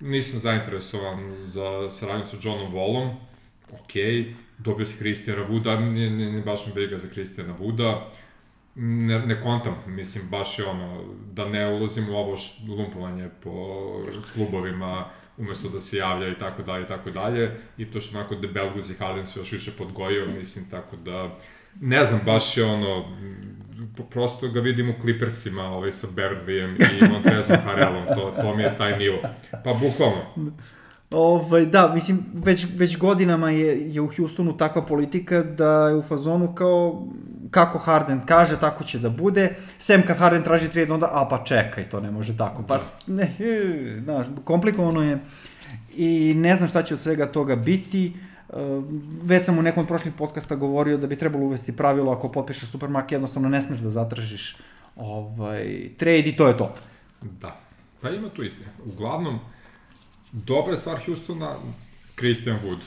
Nisam 0.00 0.40
zainteresovan 0.40 1.34
za 1.34 1.88
saradnju 1.88 2.24
sa 2.24 2.36
Johnom 2.42 2.72
Wallom, 2.72 3.14
okej, 3.80 4.34
dobio 4.58 4.86
si 4.86 4.98
Kristijana 4.98 5.42
Vuda, 5.42 5.80
ne, 5.80 6.10
ne, 6.10 6.32
ne 6.32 6.40
baš 6.40 6.66
mi 6.66 6.72
briga 6.72 6.98
za 6.98 7.08
Kristijana 7.08 7.54
Vuda, 7.58 8.10
ne, 8.74 9.18
ne 9.26 9.40
kontam, 9.40 9.74
mislim, 9.86 10.24
baš 10.30 10.58
je 10.58 10.66
ono, 10.66 11.04
da 11.32 11.48
ne 11.48 11.68
ulazim 11.68 12.08
u 12.10 12.16
ovo 12.16 12.36
lumpovanje 12.68 13.28
po 13.42 13.50
klubovima, 14.34 15.04
umesto 15.38 15.68
da 15.68 15.80
se 15.80 15.96
javlja 15.96 16.28
i 16.28 16.38
tako 16.38 16.62
dalje 16.62 16.84
i 16.84 16.86
tako 16.86 17.10
dalje, 17.10 17.56
i 17.78 17.90
to 17.90 18.00
što 18.00 18.18
onako 18.18 18.34
Debelguz 18.34 18.90
i 18.90 18.94
Harden 18.94 19.26
se 19.26 19.40
još 19.40 19.52
više 19.52 19.72
podgojio, 19.78 20.26
mislim, 20.26 20.64
tako 20.70 20.96
da, 20.96 21.38
ne 21.80 22.04
znam, 22.04 22.20
baš 22.24 22.56
je 22.56 22.64
ono, 22.64 23.04
prosto 24.10 24.48
ga 24.48 24.60
vidim 24.60 24.90
u 24.90 24.94
Clippersima, 25.02 25.62
ovaj, 25.62 25.90
sa 25.90 26.06
Beverlyem 26.06 26.76
i 26.80 27.08
Montrezom 27.08 27.56
Harelom, 27.64 28.04
to, 28.14 28.34
to 28.42 28.56
mi 28.56 28.62
je 28.62 28.76
taj 28.78 28.98
nivo. 28.98 29.18
Pa 29.64 29.74
bukvalno. 29.74 30.52
Ovaj, 31.10 31.66
da, 31.66 31.92
mislim, 31.94 32.18
već, 32.34 32.66
već 32.76 32.98
godinama 32.98 33.50
je, 33.50 33.94
je 33.94 34.00
u 34.00 34.10
Houstonu 34.16 34.56
takva 34.56 34.86
politika 34.86 35.42
da 35.42 35.88
je 35.88 35.96
u 35.96 36.02
fazonu 36.02 36.54
kao 36.54 37.08
kako 37.52 37.78
Harden 37.78 38.20
kaže, 38.26 38.60
tako 38.60 38.84
će 38.84 38.98
da 38.98 39.10
bude. 39.10 39.54
Sem 39.78 40.02
kad 40.06 40.16
Harden 40.18 40.42
traži 40.42 40.68
trade, 40.68 40.92
onda, 40.92 41.08
a 41.12 41.28
pa 41.30 41.44
čekaj, 41.44 41.84
to 41.84 42.00
ne 42.00 42.10
može 42.10 42.36
tako. 42.36 42.62
Pa, 42.62 42.78
ne, 43.06 43.36
znaš, 44.04 44.26
komplikovano 44.44 45.02
je 45.02 45.18
i 45.96 46.34
ne 46.36 46.56
znam 46.56 46.68
šta 46.68 46.82
će 46.82 46.94
od 46.94 47.00
svega 47.00 47.26
toga 47.26 47.56
biti. 47.56 48.12
Uh, 48.48 48.58
već 49.22 49.44
sam 49.44 49.58
u 49.58 49.62
nekom 49.62 49.86
prošlih 49.86 50.14
podcasta 50.18 50.56
govorio 50.56 50.96
da 50.96 51.06
bi 51.06 51.16
trebalo 51.16 51.44
uvesti 51.44 51.76
pravilo 51.76 52.12
ako 52.12 52.32
potpišeš 52.32 52.70
Supermark, 52.70 53.12
jednostavno 53.12 53.48
ne 53.48 53.62
smeš 53.62 53.78
da 53.78 53.90
zatražiš 53.90 54.56
ovaj, 54.96 55.90
trade 55.98 56.28
i 56.28 56.36
to 56.36 56.48
je 56.48 56.58
to. 56.58 56.74
Da, 57.20 57.60
pa 58.00 58.10
ima 58.10 58.28
tu 58.28 58.42
istine. 58.42 58.68
Uglavnom, 58.84 59.40
dobra 60.32 60.76
stvar 60.76 61.00
Houstona, 61.06 61.56
Christian 62.18 62.58
Wood. 62.64 62.80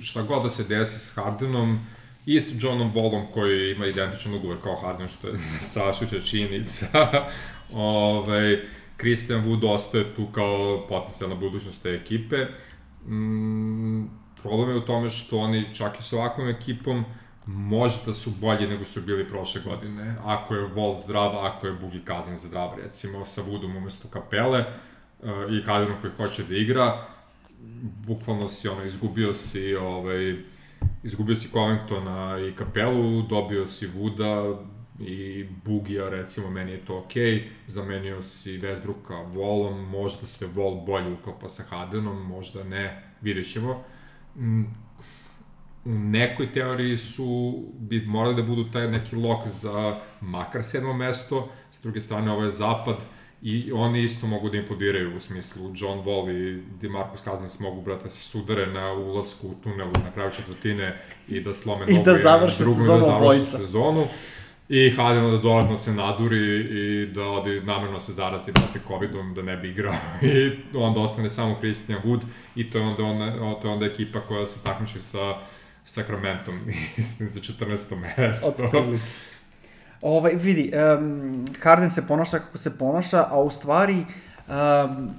Šta 0.00 0.22
god 0.22 0.42
da 0.42 0.50
se 0.50 0.64
desi 0.64 0.98
s 0.98 1.14
Hardenom, 1.14 1.86
i 2.28 2.40
s 2.40 2.62
Johnom 2.62 2.92
Wallom 2.94 3.32
koji 3.32 3.72
ima 3.72 3.86
identičan 3.86 4.34
ugovor 4.34 4.56
kao 4.62 4.76
Harden, 4.76 5.08
što 5.08 5.28
je 5.28 5.36
strašuća 5.70 6.20
činjenica. 6.20 6.86
Ove, 7.72 8.64
Christian 8.96 9.44
Wood 9.44 9.74
ostaje 9.74 10.14
tu 10.14 10.26
kao 10.26 10.86
potencijalna 10.88 11.36
budućnost 11.36 11.82
te 11.82 11.88
ekipe. 11.90 12.46
Mm, 13.06 14.04
problem 14.42 14.70
je 14.70 14.76
u 14.76 14.80
tome 14.80 15.10
što 15.10 15.38
oni 15.38 15.74
čak 15.74 16.00
i 16.00 16.02
s 16.02 16.12
ovakvom 16.12 16.48
ekipom 16.48 17.04
možda 17.46 18.14
su 18.14 18.30
bolji 18.30 18.66
nego 18.66 18.84
su 18.84 19.00
bili 19.02 19.28
prošle 19.28 19.60
godine. 19.64 20.16
Ako 20.24 20.54
je 20.54 20.68
Wall 20.68 21.04
zdrav, 21.04 21.38
ako 21.46 21.66
je 21.66 21.72
Bugi 21.72 22.00
Kazan 22.04 22.36
zdrav, 22.36 22.70
recimo 22.82 23.24
sa 23.24 23.42
Woodom 23.42 23.76
umesto 23.76 24.08
kapele 24.08 24.64
uh, 25.20 25.28
i 25.50 25.62
Hardenom 25.62 26.00
koji 26.00 26.12
hoće 26.16 26.44
da 26.44 26.56
igra, 26.56 27.06
bukvalno 28.06 28.48
si 28.48 28.68
ono, 28.68 28.84
izgubio 28.84 29.34
si 29.34 29.74
ovaj, 29.74 30.36
izgubio 31.02 31.36
si 31.36 31.48
Covingtona 31.48 32.38
i 32.48 32.54
Kapelu, 32.54 33.22
dobio 33.22 33.66
si 33.66 33.86
Vuda 33.86 34.58
i 35.00 35.46
Bugija, 35.64 36.08
recimo, 36.08 36.50
meni 36.50 36.70
je 36.70 36.84
to 36.84 36.98
okej, 36.98 37.34
okay. 37.34 37.42
zamenio 37.66 38.22
si 38.22 38.58
Westbrooka 38.58 39.34
Volom, 39.34 39.88
možda 39.88 40.26
se 40.26 40.46
Vol 40.54 40.74
bolje 40.74 41.12
uklapa 41.12 41.48
sa 41.48 41.62
Hardenom, 41.62 42.26
možda 42.26 42.64
ne, 42.64 43.12
vidjet 43.20 43.52
ćemo. 43.52 43.84
Mm, 44.36 44.62
u 45.84 45.90
nekoj 45.94 46.52
teoriji 46.52 46.98
su, 46.98 47.62
bi 47.78 48.06
morali 48.06 48.36
da 48.36 48.42
budu 48.42 48.70
taj 48.70 48.90
neki 48.90 49.16
lok 49.16 49.48
za 49.48 50.00
makar 50.20 50.64
sedmo 50.64 50.92
mesto, 50.92 51.48
s 51.70 51.82
druge 51.82 52.00
strane 52.00 52.32
ovo 52.32 52.44
je 52.44 52.50
zapad, 52.50 52.96
I 53.42 53.72
oni 53.72 54.04
isto 54.04 54.26
mogu 54.26 54.50
da 54.50 54.56
impodiraju 54.56 55.16
u 55.16 55.20
smislu 55.20 55.72
John 55.74 55.98
Wall 55.98 56.30
i 56.30 56.62
DeMarcus 56.80 57.24
Cousins 57.24 57.60
mogu, 57.60 57.82
brate, 57.82 58.10
se 58.10 58.22
sudare 58.22 58.66
na 58.66 58.92
ulasku 58.92 59.48
u 59.48 59.54
tunelu 59.62 59.92
na 60.04 60.10
kraju 60.12 60.30
četvrtine 60.36 60.98
i 61.28 61.40
da 61.40 61.54
slome 61.54 61.86
I 61.88 62.02
da 62.04 62.14
završe 62.14 62.56
sezonu 62.56 62.98
da 62.98 63.04
završe 63.04 63.44
sezonu. 63.44 64.06
I 64.68 64.90
Harden 64.90 65.24
onda 65.24 65.38
dodatno 65.38 65.78
se 65.78 65.92
naduri 65.92 66.60
i 66.60 67.06
da 67.06 67.24
ode 67.24 67.60
namerno 67.60 68.00
se 68.00 68.12
zarazi 68.12 68.52
protiv 68.52 68.80
Covidom 68.88 69.34
da 69.34 69.42
ne 69.42 69.56
bi 69.56 69.70
igrao. 69.70 69.94
I 70.22 70.52
onda 70.74 71.00
ostane 71.00 71.30
samo 71.30 71.56
Christian 71.58 72.00
Wood 72.04 72.20
i 72.56 72.70
to 72.70 72.78
je 72.78 72.84
onda, 72.84 73.02
onda, 73.04 73.60
to 73.60 73.68
je 73.68 73.72
onda 73.72 73.86
ekipa 73.86 74.20
koja 74.20 74.46
se 74.46 74.64
takmiči 74.64 75.00
sa 75.00 75.36
Sacramentom, 75.84 76.60
mislim, 76.96 77.28
za 77.34 77.40
14. 77.40 77.96
mesto. 78.16 78.48
Otprilike. 78.48 78.98
Ovaj, 80.02 80.34
vidi, 80.34 80.72
um, 80.98 81.44
Harden 81.62 81.90
se 81.90 82.06
ponaša 82.06 82.38
kako 82.38 82.58
se 82.58 82.78
ponaša, 82.78 83.26
a 83.30 83.42
u 83.42 83.50
stvari 83.50 83.96
um, 84.48 85.10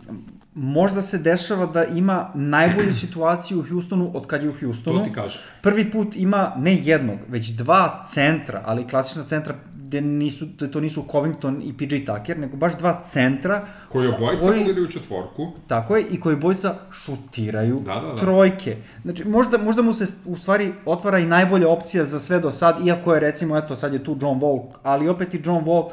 možda 0.53 1.01
se 1.01 1.17
dešava 1.17 1.65
da 1.65 1.85
ima 1.85 2.31
najbolju 2.35 2.93
situaciju 3.05 3.59
u 3.59 3.63
Houstonu 3.69 4.11
od 4.13 4.27
kad 4.27 4.43
je 4.43 4.49
u 4.49 4.53
Houstonu. 4.59 4.97
To 4.97 5.03
ti 5.03 5.13
kaže. 5.13 5.39
Prvi 5.61 5.91
put 5.91 6.15
ima 6.15 6.53
ne 6.57 6.75
jednog, 6.75 7.17
već 7.27 7.49
dva 7.49 8.03
centra, 8.07 8.61
ali 8.65 8.87
klasična 8.87 9.23
centra 9.23 9.55
gde 9.89 10.01
nisu, 10.01 10.45
da 10.45 10.67
to 10.71 10.79
nisu 10.79 11.05
Covington 11.11 11.61
i 11.61 11.73
PJ 11.77 12.05
Tucker, 12.05 12.39
nego 12.39 12.57
baš 12.57 12.77
dva 12.77 13.01
centra. 13.03 13.67
Koji 13.89 14.07
obojica 14.07 14.45
koji, 14.45 14.61
igraju 14.61 14.87
četvorku. 14.87 15.51
Tako 15.67 15.95
je, 15.95 16.05
i 16.11 16.19
koji 16.19 16.35
obojica 16.35 16.75
šutiraju 16.91 17.79
da, 17.79 17.95
da, 17.95 18.07
da. 18.07 18.15
trojke. 18.15 18.77
Znači, 19.03 19.25
možda, 19.25 19.57
možda 19.57 19.81
mu 19.81 19.93
se 19.93 20.05
u 20.25 20.37
stvari 20.37 20.73
otvara 20.85 21.19
i 21.19 21.25
najbolja 21.25 21.69
opcija 21.69 22.05
za 22.05 22.19
sve 22.19 22.39
do 22.39 22.51
sad, 22.51 22.87
iako 22.87 23.13
je 23.13 23.19
recimo, 23.19 23.57
eto, 23.57 23.75
sad 23.75 23.93
je 23.93 24.03
tu 24.03 24.17
John 24.21 24.39
Wall, 24.39 24.63
ali 24.83 25.09
opet 25.09 25.33
i 25.33 25.41
John 25.45 25.65
Wall 25.65 25.89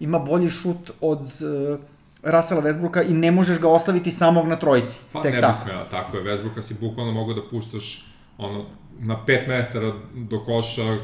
ima 0.00 0.18
bolji 0.18 0.50
šut 0.50 0.90
od 1.00 1.20
uh, 1.20 1.78
Russella 2.22 2.62
Westbrooka 2.62 3.10
i 3.10 3.14
ne 3.14 3.30
možeš 3.30 3.60
ga 3.60 3.68
ostaviti 3.68 4.10
samog 4.10 4.48
na 4.48 4.56
trojici. 4.56 5.00
Pa 5.12 5.22
tek 5.22 5.34
ne 5.34 5.40
bi 5.40 5.54
smela, 5.54 5.84
tako 5.90 6.16
je. 6.16 6.24
Westbrooka 6.24 6.62
si 6.62 6.76
bukvalno 6.80 7.12
mogu 7.12 7.34
da 7.34 7.40
puštaš 7.50 8.04
ono, 8.38 8.64
na 8.98 9.24
5 9.26 9.48
metara 9.48 9.92
do 10.14 10.44
koša, 10.44 10.98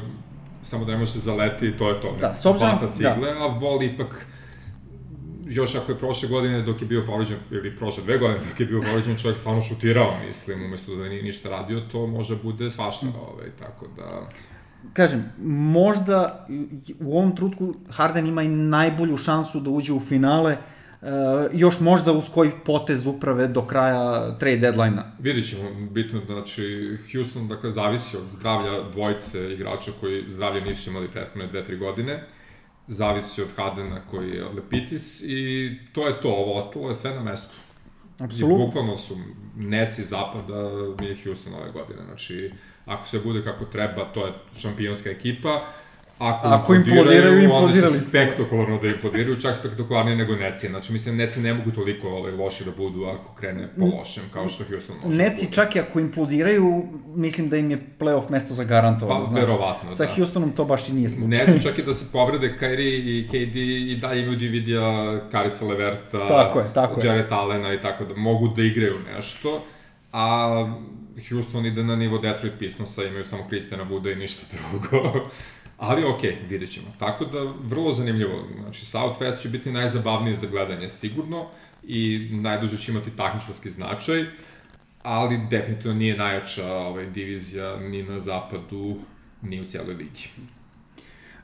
samo 0.63 0.85
da 0.85 0.91
ne 0.91 0.97
može 0.97 1.11
se 1.11 1.19
zaleti 1.19 1.67
i 1.67 1.77
to 1.77 1.89
je 1.89 2.01
to. 2.01 2.15
Da, 2.21 2.33
s 2.33 2.45
obzirom, 2.45 2.75
Baca 2.75 2.87
cigle, 2.87 3.33
da. 3.33 3.43
a 3.43 3.47
Vol 3.47 3.83
ipak 3.83 4.25
još 5.47 5.75
ako 5.75 5.91
je 5.91 5.97
prošle 5.97 6.29
godine 6.29 6.61
dok 6.61 6.81
je 6.81 6.87
bio 6.87 7.05
povređen, 7.05 7.37
ili 7.51 7.75
prošle 7.75 8.03
dve 8.03 8.17
godine 8.17 8.39
dok 8.49 8.59
je 8.59 8.65
bio 8.65 8.81
povređen, 8.81 9.17
čovjek 9.17 9.37
stvarno 9.37 9.61
šutirao, 9.61 10.13
mislim, 10.27 10.65
umesto 10.65 10.95
da 10.95 11.09
nije 11.09 11.23
ništa 11.23 11.49
radio, 11.49 11.81
to 11.91 12.07
može 12.07 12.35
bude 12.43 12.71
svašta, 12.71 13.07
ovaj, 13.31 13.49
tako 13.59 13.85
da... 13.97 14.27
Kažem, 14.93 15.25
možda 15.71 16.47
u 16.99 17.17
ovom 17.17 17.35
trutku 17.35 17.73
Harden 17.89 18.27
ima 18.27 18.41
i 18.41 18.47
najbolju 18.47 19.17
šansu 19.17 19.59
da 19.59 19.69
uđe 19.69 19.93
u 19.93 19.99
finale, 19.99 20.57
Uh, 20.57 20.72
još 21.53 21.79
možda 21.79 22.11
uz 22.11 22.29
koji 22.33 22.51
potez 22.65 23.07
uprave 23.07 23.47
do 23.47 23.61
kraja 23.61 24.35
trade 24.37 24.57
deadline-a. 24.57 25.11
Vidjet 25.19 25.49
ćemo, 25.49 25.69
bitno, 25.91 26.21
znači, 26.25 26.97
Houston, 27.11 27.47
dakle, 27.47 27.71
zavisi 27.71 28.17
od 28.17 28.23
zdravlja 28.23 28.89
dvojice 28.91 29.53
igrača 29.53 29.91
koji 29.99 30.23
zdravlje 30.27 30.61
nisu 30.61 30.89
imali 30.89 31.07
prethodne 31.07 31.47
dve, 31.47 31.65
tri 31.65 31.77
godine, 31.77 32.23
zavisi 32.87 33.41
od 33.41 33.47
Hardena 33.55 34.01
koji 34.11 34.29
je 34.29 34.45
od 34.45 34.55
Lepitis 34.55 35.23
i 35.27 35.71
to 35.93 36.07
je 36.07 36.21
to, 36.21 36.29
ovo 36.29 36.57
ostalo 36.57 36.89
je 36.89 36.95
sve 36.95 37.15
na 37.15 37.23
mestu. 37.23 37.55
Apsolutno. 38.19 38.63
I 38.63 38.65
bukvalno 38.65 38.97
su 38.97 39.15
neci 39.57 40.03
zapada 40.03 40.69
mi 40.99 41.05
je 41.05 41.17
Houston 41.23 41.53
ove 41.53 41.71
godine, 41.71 41.99
znači, 42.05 42.51
ako 42.85 43.07
se 43.07 43.19
bude 43.19 43.43
kako 43.43 43.65
treba, 43.65 44.05
to 44.13 44.25
je 44.25 44.33
šampionska 44.57 45.09
ekipa, 45.09 45.65
Ako, 46.19 46.47
Ako 46.47 46.75
implodiraju, 46.75 47.43
implodirali 47.43 47.93
su. 47.93 48.09
spektakularno 48.09 48.77
da 48.77 48.87
implodiraju, 48.87 49.41
čak 49.41 49.55
spektakularnije 49.55 50.17
nego 50.17 50.35
Neci. 50.35 50.67
Znači, 50.67 50.93
mislim, 50.93 51.15
Neci 51.17 51.39
ne 51.39 51.53
mogu 51.53 51.71
toliko 51.71 52.07
ovaj, 52.09 52.31
loši 52.31 52.65
da 52.65 52.71
budu 52.71 53.05
ako 53.05 53.35
krene 53.35 53.69
po 53.79 53.85
lošem, 53.85 54.23
kao 54.33 54.49
što 54.49 54.63
Houston 54.63 54.95
može 55.03 55.17
da 55.17 55.23
Neci 55.23 55.45
da 55.45 55.51
čak 55.51 55.75
i 55.75 55.79
ako 55.79 55.99
implodiraju, 55.99 56.83
mislim 57.15 57.49
da 57.49 57.57
im 57.57 57.71
je 57.71 57.87
playoff 57.99 58.29
mesto 58.29 58.53
zagarantovano. 58.53 59.25
Pa, 59.25 59.29
znaš. 59.31 59.41
verovatno, 59.41 59.91
Sa 59.91 60.05
da. 60.05 60.11
Houstonom 60.15 60.51
to 60.51 60.65
baš 60.65 60.89
i 60.89 60.93
nije 60.93 61.09
slučaj. 61.09 61.27
Ne 61.27 61.45
znam 61.45 61.61
čak 61.61 61.79
i 61.79 61.83
da 61.83 61.93
se 61.93 62.05
povrede 62.11 62.55
Kyrie 62.59 62.97
i 62.97 63.27
KD 63.27 63.55
i 63.55 63.97
dalje 64.01 64.21
imaju 64.23 64.37
Dividija, 64.37 65.19
Karisa 65.31 65.65
Leverta, 65.65 66.27
tako 66.27 66.59
je, 66.59 66.65
tako 66.73 66.99
Jared 67.03 67.25
je. 67.31 67.37
Allena 67.37 67.73
i 67.73 67.81
tako 67.81 68.05
da 68.05 68.15
mogu 68.15 68.47
da 68.47 68.61
igraju 68.61 68.95
nešto. 69.15 69.63
A 70.11 70.49
Houston 71.29 71.65
ide 71.65 71.83
na 71.83 71.95
nivo 71.95 72.17
Detroit 72.17 72.53
Pistonsa, 72.59 73.03
imaju 73.03 73.25
samo 73.25 73.43
Kristjana 73.49 73.83
Vuda 73.83 74.11
i 74.11 74.15
ništa 74.15 74.45
drugo. 74.51 75.29
Ali 75.83 76.03
ok, 76.03 76.21
vidjet 76.49 76.71
ćemo. 76.71 76.87
Tako 76.99 77.25
da, 77.25 77.53
vrlo 77.63 77.93
zanimljivo. 77.93 78.47
Znači, 78.61 78.85
Southwest 78.85 79.41
će 79.41 79.49
biti 79.49 79.71
najzabavnije 79.71 80.35
za 80.35 80.47
gledanje 80.47 80.89
sigurno 80.89 81.45
i 81.83 82.29
najduže 82.31 82.77
će 82.77 82.91
imati 82.91 83.11
takmičarski 83.17 83.69
značaj, 83.69 84.25
ali 85.03 85.39
definitivno 85.49 85.97
nije 85.97 86.17
najjača 86.17 86.73
ovaj, 86.73 87.05
divizija 87.05 87.79
ni 87.79 88.03
na 88.03 88.19
zapadu, 88.19 88.97
ni 89.41 89.61
u 89.61 89.65
cijeloj 89.65 89.95
ligi. 89.95 90.29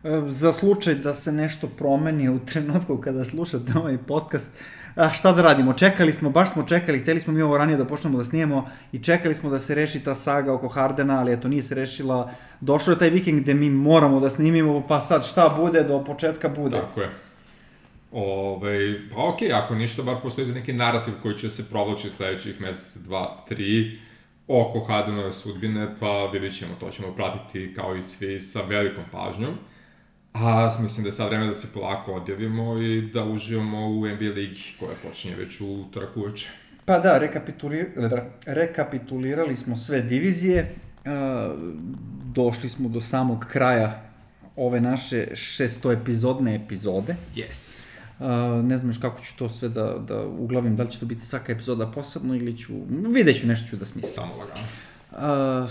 E, 0.03 0.21
za 0.29 0.51
slučaj 0.51 0.95
da 0.95 1.13
se 1.13 1.31
nešto 1.31 1.67
promeni 1.77 2.29
u 2.29 2.39
trenutku 2.45 2.97
kada 2.97 3.25
slušate 3.25 3.71
ovaj 3.75 3.97
podcast, 3.97 4.57
a 4.95 5.09
šta 5.09 5.31
da 5.31 5.41
radimo, 5.41 5.73
čekali 5.73 6.13
smo, 6.13 6.29
baš 6.29 6.53
smo 6.53 6.63
čekali, 6.63 6.99
hteli 6.99 7.19
smo 7.19 7.33
mi 7.33 7.41
ovo 7.41 7.57
ranije 7.57 7.77
da 7.77 7.85
počnemo 7.85 8.17
da 8.17 8.23
snijemo 8.23 8.69
i 8.91 8.99
čekali 8.99 9.35
smo 9.35 9.49
da 9.49 9.59
se 9.59 9.75
reši 9.75 10.03
ta 10.03 10.15
saga 10.15 10.53
oko 10.53 10.67
Hardena, 10.67 11.19
ali 11.19 11.33
eto 11.33 11.47
nije 11.47 11.63
se 11.63 11.75
rešila. 11.75 12.31
Došao 12.61 12.91
je 12.91 12.99
taj 12.99 13.09
vikend 13.09 13.41
gde 13.41 13.53
mi 13.53 13.69
moramo 13.69 14.19
da 14.19 14.29
snimimo, 14.29 14.87
pa 14.87 15.01
sad 15.01 15.25
šta 15.25 15.49
bude, 15.57 15.83
do 15.83 16.03
početka 16.03 16.49
bude. 16.49 16.77
Tako 16.77 17.01
je. 17.01 17.09
Ove, 18.11 19.09
pa 19.13 19.23
okej, 19.23 19.49
okay, 19.49 19.63
ako 19.63 19.75
ništa, 19.75 20.03
bar 20.03 20.15
postoji 20.21 20.47
neki 20.47 20.73
narativ 20.73 21.13
koji 21.21 21.37
će 21.37 21.49
se 21.49 21.69
provlači 21.69 22.09
sledećih 22.09 22.61
meseca, 22.61 22.99
dva, 22.99 23.43
tri, 23.47 23.99
oko 24.47 24.79
Hardenove 24.79 25.33
sudbine, 25.33 25.95
pa 25.99 26.29
vidjet 26.33 26.57
ćemo, 26.57 26.71
to 26.79 26.89
ćemo 26.89 27.11
pratiti 27.15 27.73
kao 27.75 27.95
i 27.95 28.01
svi 28.01 28.39
sa 28.39 28.61
velikom 28.61 29.03
pažnjom. 29.11 29.53
A 30.33 30.77
mislim 30.81 31.03
da 31.03 31.07
je 31.07 31.11
sad 31.11 31.27
vreme 31.27 31.47
da 31.47 31.53
se 31.53 31.67
polako 31.73 32.13
odjavimo 32.13 32.77
i 32.77 33.01
da 33.01 33.23
uživamo 33.23 33.87
u 33.87 34.07
NBA 34.07 34.33
ligi 34.35 34.75
koja 34.79 34.95
počinje 35.03 35.35
već 35.35 35.61
u 35.61 35.65
utorak 35.65 36.17
uveče. 36.17 36.49
Pa 36.85 36.99
da, 36.99 37.17
rekapitulir, 37.17 37.87
rekapitulirali 38.45 39.55
smo 39.55 39.77
sve 39.77 40.01
divizije, 40.01 40.75
došli 42.23 42.69
smo 42.69 42.89
do 42.89 43.01
samog 43.01 43.45
kraja 43.51 44.09
ove 44.55 44.81
naše 44.81 45.27
šestoepizodne 45.35 46.55
epizode. 46.55 47.15
Yes. 47.35 47.83
Uh, 48.19 48.65
ne 48.65 48.77
znam 48.77 48.89
još 48.89 48.97
kako 48.97 49.21
ću 49.21 49.37
to 49.37 49.49
sve 49.49 49.69
da, 49.69 49.95
da 50.07 50.21
uglavim, 50.25 50.75
da 50.75 50.83
li 50.83 50.91
će 50.91 50.99
to 50.99 51.05
biti 51.05 51.25
svaka 51.25 51.51
epizoda 51.51 51.91
posebno 51.91 52.35
ili 52.35 52.57
ću, 52.57 52.73
vidjet 52.89 53.39
ću 53.39 53.47
nešto 53.47 53.69
ću 53.69 53.77
da 53.77 53.85
smislim. 53.85 54.13
Samo 54.13 54.33
lagano. 54.35 55.63
Uh, 55.63 55.69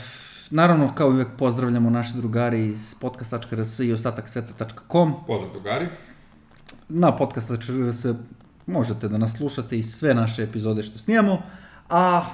Naravno, 0.51 0.95
kao 0.95 1.11
i 1.11 1.13
uvek, 1.13 1.29
pozdravljamo 1.39 1.91
naše 1.91 2.17
drugari 2.17 2.67
iz 2.67 2.95
podcast.rs 3.01 3.79
i 3.81 3.93
ostatak 3.93 4.29
sveta.com. 4.29 5.15
Pozdrav 5.27 5.53
drugari. 5.53 5.89
Na 6.89 7.17
podcast.rs 7.17 8.07
možete 8.67 9.09
da 9.09 9.19
nas 9.19 9.37
slušate 9.37 9.79
i 9.79 9.83
sve 9.83 10.15
naše 10.15 10.43
epizode 10.43 10.83
što 10.83 10.99
snijamo, 10.99 11.43
a 11.89 12.25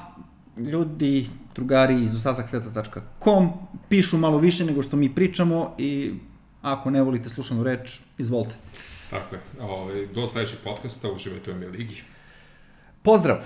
ljudi, 0.57 1.29
drugari 1.55 2.03
iz 2.03 2.14
ostatak 2.14 2.48
sveta.com 2.48 3.48
pišu 3.88 4.18
malo 4.18 4.38
više 4.38 4.64
nego 4.64 4.83
što 4.83 4.96
mi 4.96 5.14
pričamo 5.14 5.74
i 5.79 6.14
ako 6.62 6.90
ne 6.90 7.03
volite 7.03 7.29
slušanu 7.29 7.62
reč, 7.62 8.00
izvolite. 8.18 8.55
Tako 9.11 9.35
je. 9.35 9.40
Ovaj, 9.61 10.07
do 10.07 10.29
sledećeg 10.29 10.59
podcasta, 10.64 11.11
uživajte 11.11 11.53
u 11.53 11.70
Ligi. 11.70 12.03
Pozdrav! 13.03 13.37